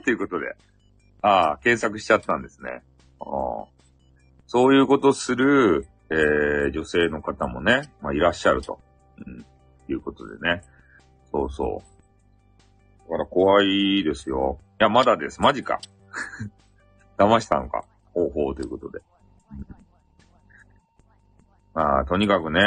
[0.00, 0.56] ーということで。
[1.22, 2.82] ああ、検索しちゃったんですね。
[3.20, 3.24] あ
[4.46, 8.78] そういうことする、えー、女性の方もね、まあ、いらっしゃると。
[9.26, 9.44] うん。
[9.88, 10.62] いうことでね。
[11.30, 11.82] そうそ
[13.08, 13.10] う。
[13.10, 14.58] だから怖いですよ。
[14.80, 15.40] いや、まだです。
[15.40, 15.80] マジか。
[17.18, 17.84] 騙したのか。
[18.12, 19.00] 方法ということで。
[21.74, 22.60] まあ、とにかくね、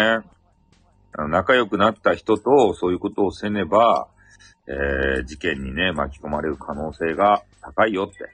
[1.14, 4.08] あの仲良くなった人とそういうことをせねば、
[4.68, 8.30] えー、事件にね、巻き込まれる可能性が高いよって。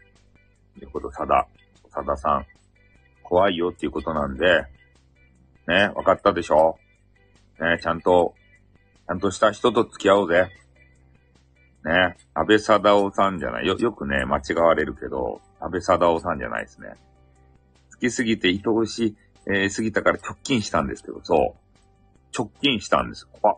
[0.82, 1.48] いうこと、さだ、
[1.90, 2.48] さださん。
[3.22, 4.66] 怖いよっていうことなんで、
[5.68, 6.80] ね、わかったでしょ？
[7.60, 8.34] ね、ちゃんと、
[9.08, 10.50] ちゃんとした人と付き合おうぜ。
[11.86, 13.68] ね、安倍貞夫さんじゃない。
[13.68, 16.96] よ、よくね、間違われるけど、安倍貞夫さんじゃないですね。
[17.92, 19.18] 好きすぎて愛おしい、
[19.48, 21.64] えー、過ぎたから直近したんですけど、そう。
[22.38, 23.28] 直近したんです。
[23.28, 23.58] 怖っ。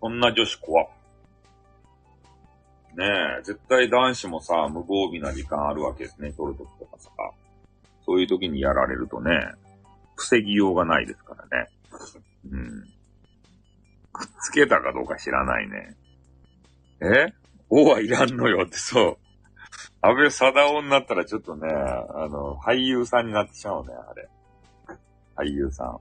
[0.00, 0.88] こんな女子怖っ。
[2.96, 3.06] ね
[3.40, 7.10] え、絶対男子もさ、無防備な時間あるわけですね、撮るときとかさ。
[8.04, 9.30] そういう時にやられるとね、
[10.16, 11.68] 防ぎようがないですからね。
[12.50, 12.84] うん。
[14.12, 15.96] くっつけたかどうか知らないね。
[17.00, 17.32] え？
[17.70, 19.16] 王はいらんのよってそう。
[20.04, 24.28] 安倍貞夫になったらちょっとね、あの、俳優さんになってしまうね、あれ。
[25.36, 26.00] 俳優さん。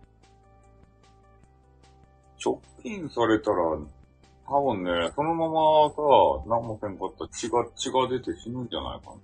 [2.44, 3.58] 直近されたら、
[4.48, 5.96] 多分ね、そのままさ、
[6.48, 9.18] 何もせんかったら血が、血が出て死ぬんじゃないかな。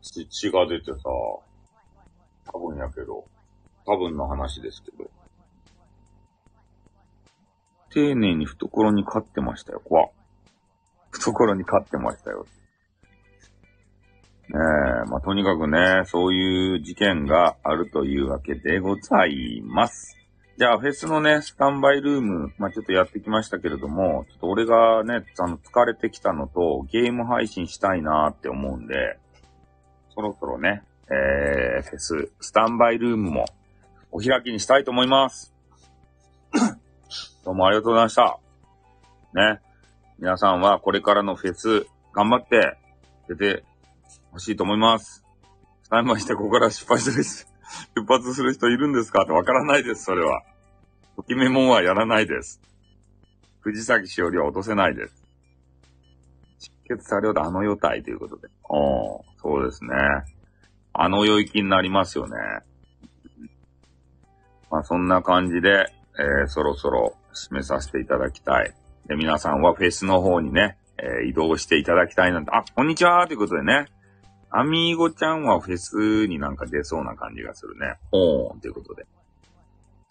[0.00, 0.98] 血、血が出てさ、
[2.50, 3.26] 多分やけど、
[3.84, 5.10] 多分の話ですけど。
[7.90, 10.08] 丁寧に懐に飼ってましたよ、怖
[11.10, 12.46] 懐に飼ってましたよ。
[14.48, 14.58] ね
[15.06, 20.16] え、まあ、とにかくね、そういう事件があるというわけでございます。
[20.58, 29.18] じゃあ、フェスのね、スタンバイルーム、まあ、ちょっとやってきましたけれども、ちょっと俺がね、あの、疲れてきたのと、ゲーム配信したいなって思うんで、
[30.14, 33.46] そろそろね、えー、フェス、スタンバイルームも、
[34.12, 35.52] お開きにしたいと思います。
[37.44, 38.38] どうもありがとうございました。
[39.34, 39.60] ね。
[40.18, 42.78] 皆さんはこれからのフェス、頑張って
[43.28, 43.64] 出て
[44.32, 45.24] ほしいと思います。
[45.88, 47.46] さえまして、ここから失敗する人、
[47.94, 49.22] 出発する人いるんですか？
[49.22, 50.42] ってわからないです、それは。
[51.16, 52.60] ときめもんはやらないです。
[53.60, 55.24] 藤崎しおりは落とせないです。
[56.88, 58.48] 出血されようとあの世帯ということで。
[58.68, 59.90] おー、そうですね。
[60.92, 62.36] あの世行きになりますよね。
[64.70, 65.86] まあそんな感じで、
[66.18, 68.74] えーそろそろ締めさせていただきたい。
[69.06, 73.86] で、皆さんはフェスの方にね、えー移動していただきたいなんて、あ、こんにちはということでね。
[74.56, 77.96] アミーゴちゃんはフェスになんか出そうな感じがするね。
[78.12, 79.04] おーんということで。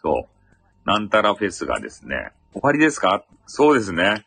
[0.02, 0.90] そう。
[0.90, 3.24] なんたらフェスがですね、終わりですか？
[3.48, 4.26] そうですね。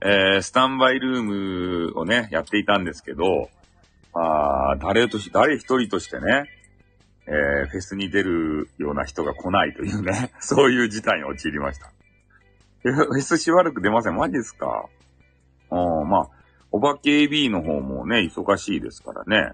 [0.00, 1.22] えー、スタンバイルー
[1.92, 3.48] ムをね、やっていたんですけど、
[4.12, 6.46] あー誰とし、誰一人としてね、
[7.26, 11.92] えー、フェスに出るような人が来ないというね、 そういう事態に陥りました。
[12.86, 14.16] えフェスしばらく出ません？
[14.16, 14.86] マジですか？
[15.70, 16.28] うん、まあ、
[16.74, 19.52] お化け AB の方もね、忙しいですからね。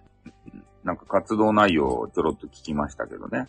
[0.84, 3.46] なんか活動内容をちょろっと聞きましたけどね。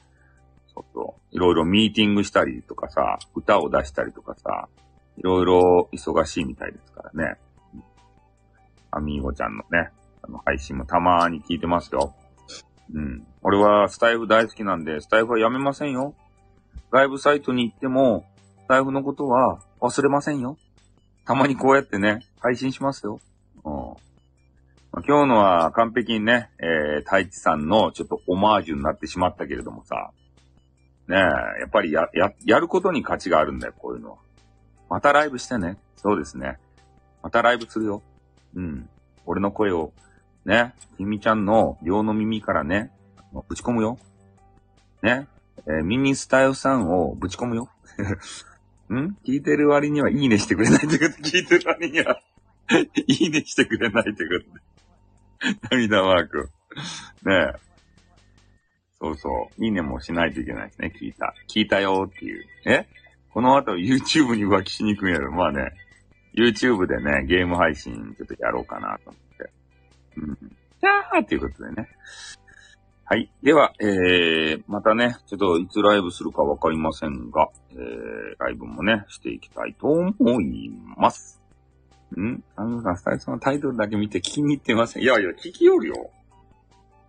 [0.75, 1.35] そうそう。
[1.35, 4.67] いろいろミーティングしたりとかさ、歌を出したりとかさ、
[5.15, 7.37] いろいろ忙しいみたいですからね。
[8.91, 9.91] アミーゴちゃんのね、
[10.21, 12.13] あの配信もたまーに聞いてますよ。
[12.93, 13.25] うん。
[13.41, 16.13] 俺はスタイフ大好きなんで、スタイフはやめませんよ。
[16.91, 18.25] ライブサイトに行っても、
[18.63, 20.57] スタイフのことは忘れませんよ。
[21.23, 23.21] たまにこうやってね、配信しますよ。
[23.65, 23.73] うん。
[24.91, 30.11] ま今日のは完璧にね、えー、太一さんのちょっとオマージュになってしまったけれどもさ。
[31.07, 34.17] ねえ、やっぱりや、や、やることに価値があるんだよ、こういうのは。
[34.89, 35.77] またライブしてね。
[35.97, 36.57] そうですね。
[37.23, 38.01] またライブするよ。
[38.55, 38.89] うん。
[39.25, 39.93] 俺の声を、
[40.45, 42.91] ね、君ちゃんの両の耳からね、
[43.47, 43.97] ぶち込むよ。
[45.01, 45.27] ね。
[45.67, 47.69] えーミニスタイルさんをぶち込むよ。
[48.91, 49.15] ん？
[49.23, 52.19] 聞いてる割にはいいねしてくれないってこと、聞いてる割には、
[53.07, 54.29] いいねしてくれないってこ
[55.69, 55.75] と。
[55.75, 56.49] 涙マーク。
[57.25, 57.71] ねえ。
[58.99, 59.65] そうそう。
[59.65, 60.93] いいねもしないといけないですね。
[60.95, 61.33] 聞いた。
[61.49, 62.45] 聞いたよっていう。
[62.65, 62.87] え？
[63.33, 65.31] この後 YouTube に浮気しに行くんやろ。
[65.31, 65.71] まあね。
[66.33, 69.51] YouTube でね、ゲーム配信ちょっとやろうかなと思って。
[70.17, 70.37] うん。
[70.79, 71.89] じゃーっていうことでね。
[73.05, 73.29] はい。
[73.43, 77.79] では、えー、またね、ちょっといつライブするかわかりませんが、えー、
[78.39, 81.40] ライブもね、していきたいと思います。
[82.19, 82.43] ん？
[82.55, 85.03] あのさん、スタイルさんのタイトルだけ見て聞きに行ってません。
[85.03, 86.09] いやいや、聞きよるよ。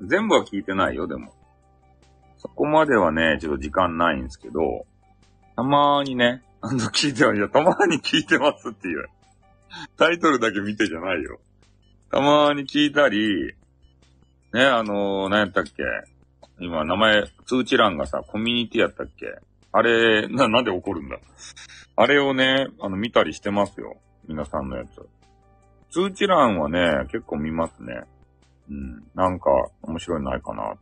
[0.01, 1.33] 全部は聞いてないよ、でも。
[2.39, 4.87] そこまではね、ちょっと時間ないんですけど、
[5.57, 9.07] たまーにね、あの、聞いてはいや、たまーに聞いてますっていう。
[9.97, 11.41] タイトルだけ見てじゃないよ。
[12.11, 13.55] たまーに聞いたり、
[14.53, 15.73] ね、あのー、何やったっけ
[16.59, 19.27] 今、名前、通知欄がさ、コミュニティやったっけ
[19.73, 21.19] あれ、な、なんで怒るんだ
[21.97, 23.97] あれをね、あの、見たりしてますよ。
[24.27, 25.07] 皆さんのやつ。
[25.91, 28.03] 通知欄はね、結構見ますね。
[28.71, 29.05] うん。
[29.15, 29.51] なんか、
[29.83, 30.75] 面白いないかな。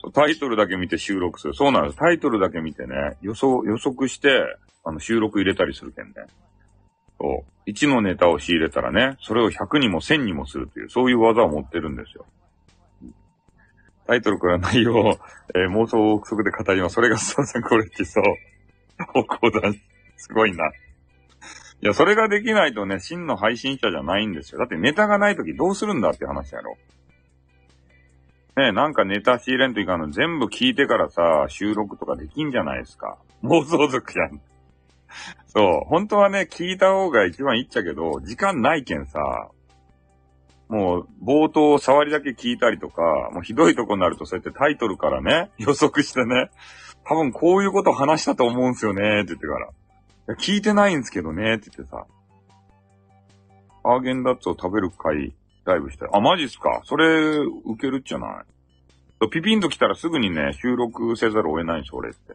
[0.00, 1.54] そうタイトルだけ見て収録する。
[1.54, 1.96] そうなんです。
[1.96, 4.28] タイトルだけ見てね、予想、予測して、
[4.84, 6.12] あの、収録入れたりするけんね。
[7.20, 7.70] そう。
[7.70, 12.26] 1のネタを仕入れたらね、それを100にも1000にもするという、そういう技を持ってるんですよ。
[14.06, 15.18] タイトルから内容を、
[15.54, 16.94] えー妄想を憶測で語ります。
[16.94, 18.24] それがスタさんこれってそう。
[19.12, 19.70] 方向だ。
[20.16, 20.64] すごいな。
[21.80, 24.58] いや、それができないとね、真の配信者じゃないんですよ。
[24.58, 26.76] だってネタがないときどうするんだって話やろ。
[28.56, 33.16] ね、なんかネタ仕入れんといかんの全部聞いてからさ、収録とかできんじゃないですか。
[33.44, 34.40] 妄想族やん。
[35.46, 35.88] そう。
[35.88, 39.50] 本当はね、聞いた方が一番いいっちゃけど、時間ないけんさ、
[40.68, 46.50] もう、冒頭触りだけ聞いたりとか、もうひどいとこになるとそうやってタイトルからね、予測してね、
[47.04, 49.70] 多分こういうこと話したと思うんすよね、って言ってから。
[50.28, 52.06] や聞いてないんですけどね、って言ってさ。
[53.82, 56.06] ハーゲンダッツを食べる回、ライブした。
[56.12, 56.82] あ、マジっすか？
[56.84, 57.06] それ、
[57.64, 58.44] 受けるっちゃない
[59.30, 62.34] ピピンと来たらすぐにね、収録せざるを得ないんです、俺って。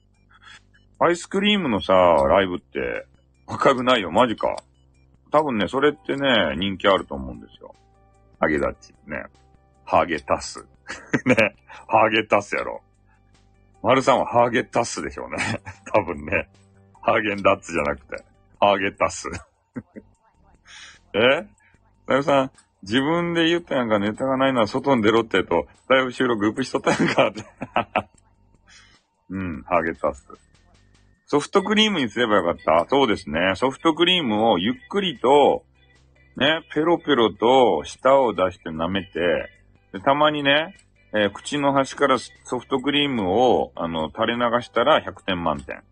[0.99, 3.05] アイスクリームのさ、ライブって、
[3.47, 4.55] 赤くないよ、マジか。
[5.31, 7.73] 多分ね、それってね、人気あると思うんですよ。
[8.39, 8.93] ハゲダッチ。
[9.07, 9.23] ね。
[9.85, 10.65] ハゲタス。
[11.25, 11.55] ね。
[11.87, 12.81] ハゲタスやろ。
[13.81, 15.61] マルさんはハゲタスでしょうね。
[15.93, 16.49] 多分ね。
[17.03, 18.23] ハーゲンダッツじゃなくて。
[18.59, 19.29] ハーゲタス。
[21.13, 21.19] え？
[22.07, 22.51] だいぶさん、
[22.81, 27.43] 自分で言ったやんか、ネタがないのは外に出ろってと、だいぶ収録グープしとったやんかって。
[29.29, 30.25] うん、ハーゲタス。
[31.25, 32.85] ソフトクリームにすればよかった。
[32.89, 33.53] そうですね。
[33.55, 35.65] ソフトクリームをゆっくりと、
[36.37, 39.49] ね、ペロペロと舌を出して舐めて、
[39.91, 40.75] でたまにね、
[41.13, 45.83] えー口の端からソフトクリームを、あの、垂れ流したら100点満点。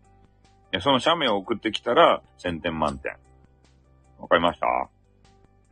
[0.80, 3.12] その写メを送ってきたら1000点満点。
[4.18, 4.66] わかりました？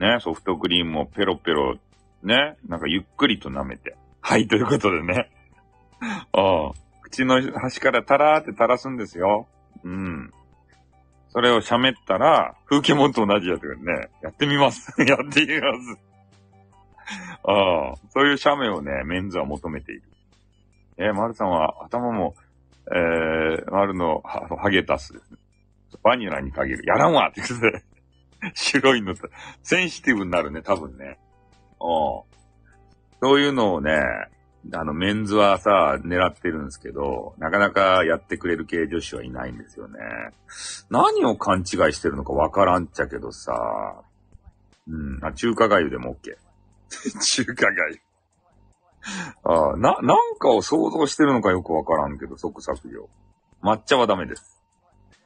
[0.05, 1.77] ね、ソフトクリームをペロペロ、
[2.23, 3.97] ね、なんかゆっくりと舐めて。
[4.21, 5.31] はい、ということでね。
[6.33, 6.73] ああ
[7.03, 9.49] 口の端からタラーって垂らすんですよ。
[9.85, 10.33] うん。
[11.31, 14.93] それを喋ったら、風景もと同じやつがね、やってみます。
[15.03, 15.99] やってみます。
[17.45, 20.03] ああ、そういう写メをね、メンズは求めている。
[20.99, 22.35] えー、マルさんは頭も、
[22.93, 25.15] えー、マルのハゲタス。
[26.03, 26.85] バニラに限る。
[26.87, 27.85] やらんわってことで。
[28.55, 29.29] 白いのと、
[29.63, 31.19] センシティブになるね、多分ね。
[31.81, 32.23] うん。
[33.23, 34.01] そういうのをね、
[34.75, 39.99] あの、メンズはさ、狙ってるんですけど、なかなかやってくれる系女子はいないんですよね。
[40.91, 44.03] 何を勘違いしてるのかわからんっちゃけどさ、
[44.89, 46.37] うん、あ、中華粥でも OK。
[47.21, 48.01] 中華粥。
[49.45, 53.09] あな、なんかを想像してるのかよくわからんけど、即削除。
[53.63, 54.63] 抹茶はダメです。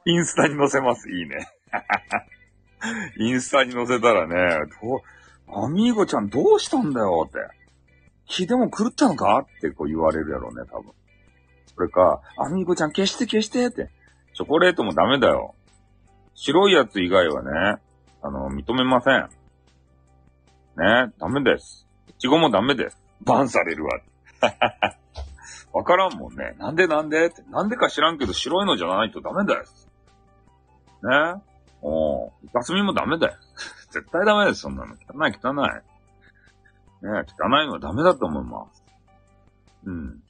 [0.05, 1.09] インスタに載せます。
[1.09, 1.47] いいね。
[3.17, 7.39] インスタに載せたらね、どう、アミーゴちゃんどうしたんだよって。
[8.27, 10.91] 気でも狂ったのかってこう言われるやろうね、多分。
[11.75, 13.89] それか、アミーゴちゃん消して消してって。
[14.33, 15.55] チョコレートもダメだよ。
[16.33, 17.81] 白いやつ以外はね、
[18.21, 19.29] あの、認めません。
[20.77, 21.87] ね、ダメです。
[22.09, 23.04] いちごもダメです。
[23.21, 23.99] バンされるわ。
[25.73, 26.55] わからんもんね。
[26.57, 27.27] なんでなんで？
[27.27, 27.41] って。
[27.49, 29.89] なんでか知らんけど白いのじゃないとダメです。
[31.03, 31.41] ね？
[31.81, 33.33] おイカスミもダメだよ。
[33.91, 34.93] 絶対ダメです、そんなの。
[34.93, 35.69] 汚い汚い。
[37.05, 38.83] ね汚いのはダメだと思います。
[39.85, 40.23] うん。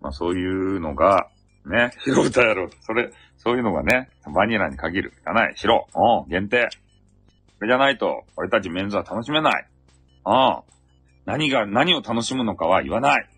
[0.00, 0.46] まあそうい
[0.76, 1.28] うのが、
[1.64, 2.70] ね、白歌やろ。
[2.82, 5.12] それ、そういうのがね、バニラに限る。
[5.26, 5.88] 汚い、白。
[5.94, 6.68] うん、限定。
[7.58, 9.66] それじゃないと、俺たちメンズは楽しめない。
[10.26, 10.75] うん。
[11.26, 13.28] 何が、何を楽しむのかは言わない。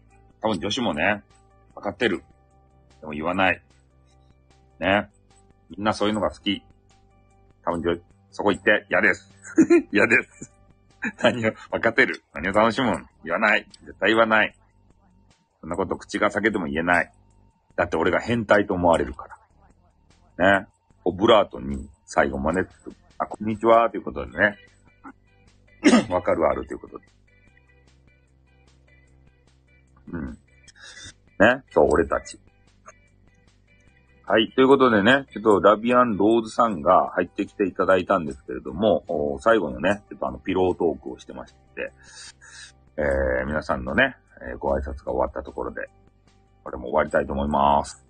[0.42, 1.24] 多分女子もね、
[1.74, 2.22] わかってる。
[3.00, 3.62] でも言わない。
[4.78, 5.08] ね。
[5.70, 6.62] みんなそういうのが好き。
[7.64, 7.98] 多分女、
[8.30, 9.32] そこ行って、嫌です。
[9.90, 10.52] 嫌です。
[11.22, 12.22] 何を、わかってる。
[12.34, 13.66] 何を楽しむん言わない。
[13.84, 14.54] 絶対言わない。
[15.62, 17.12] そんなこと口が裂けても言えない。
[17.74, 19.28] だって俺が変態と思われるか
[20.36, 20.60] ら。
[20.60, 20.66] ね。
[21.04, 22.66] オブラートに最後まで、
[23.16, 24.58] あ、こんにちは、ということでね。
[26.10, 27.17] わかるあるということで。
[30.12, 30.38] うん。
[31.38, 31.62] ね？
[31.70, 32.38] そう、俺たち。
[34.26, 34.52] はい。
[34.52, 41.92] ということでね、ちょっとラビアンローズさんが入ってきていただいたんですけれども、最後のね、ちょっとあの、ピロートークをしてまして、
[42.98, 45.88] えー、皆さんのね、えーご挨拶が終わったところで、
[46.62, 48.04] これも終わりたいと思います。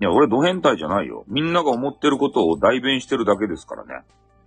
[0.00, 1.24] いや、俺ド変態じゃないよ。
[1.28, 4.02] みんなが思ってることを代弁してるだけですからね。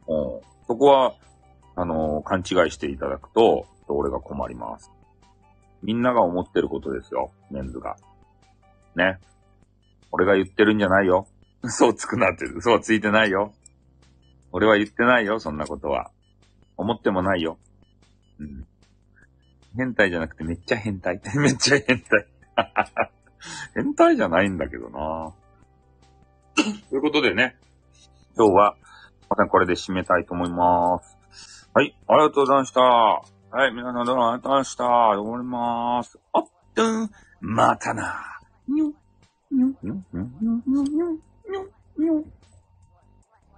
[0.07, 0.41] うん。
[0.67, 1.13] そこは、
[1.75, 4.91] あのー勘違いしていただくと、俺が困ります。
[5.83, 7.31] みんなが思ってることですよ。
[7.51, 7.95] メンズが。
[8.95, 9.19] ね。
[10.11, 11.27] 俺が言ってるんじゃないよ。
[11.61, 13.53] 嘘をつくなってる、嘘はついてないよ。
[14.51, 16.11] 俺は言ってないよ、そんなことは。
[16.77, 17.57] 思ってもないよ。
[18.39, 18.67] うん。
[19.75, 21.21] 変態じゃなくてめっちゃ変態。
[21.35, 22.27] めっちゃ変態。
[23.75, 25.33] 変態じゃないんだけどな
[26.89, 27.55] ということでね、
[28.37, 28.75] 今日は、
[29.29, 31.17] またこれで締めたいと思います。
[31.73, 33.32] はい、ありがとうございました。
[33.55, 34.83] はい、皆さんどうもありがとうございました。
[34.83, 36.19] 終わりまーす。
[36.33, 36.81] おっと、
[37.39, 38.39] またな。
[38.67, 38.85] にょ、
[39.51, 41.67] にょ、んんにょ、にょ、にょ、にょ、
[41.99, 42.25] にょ。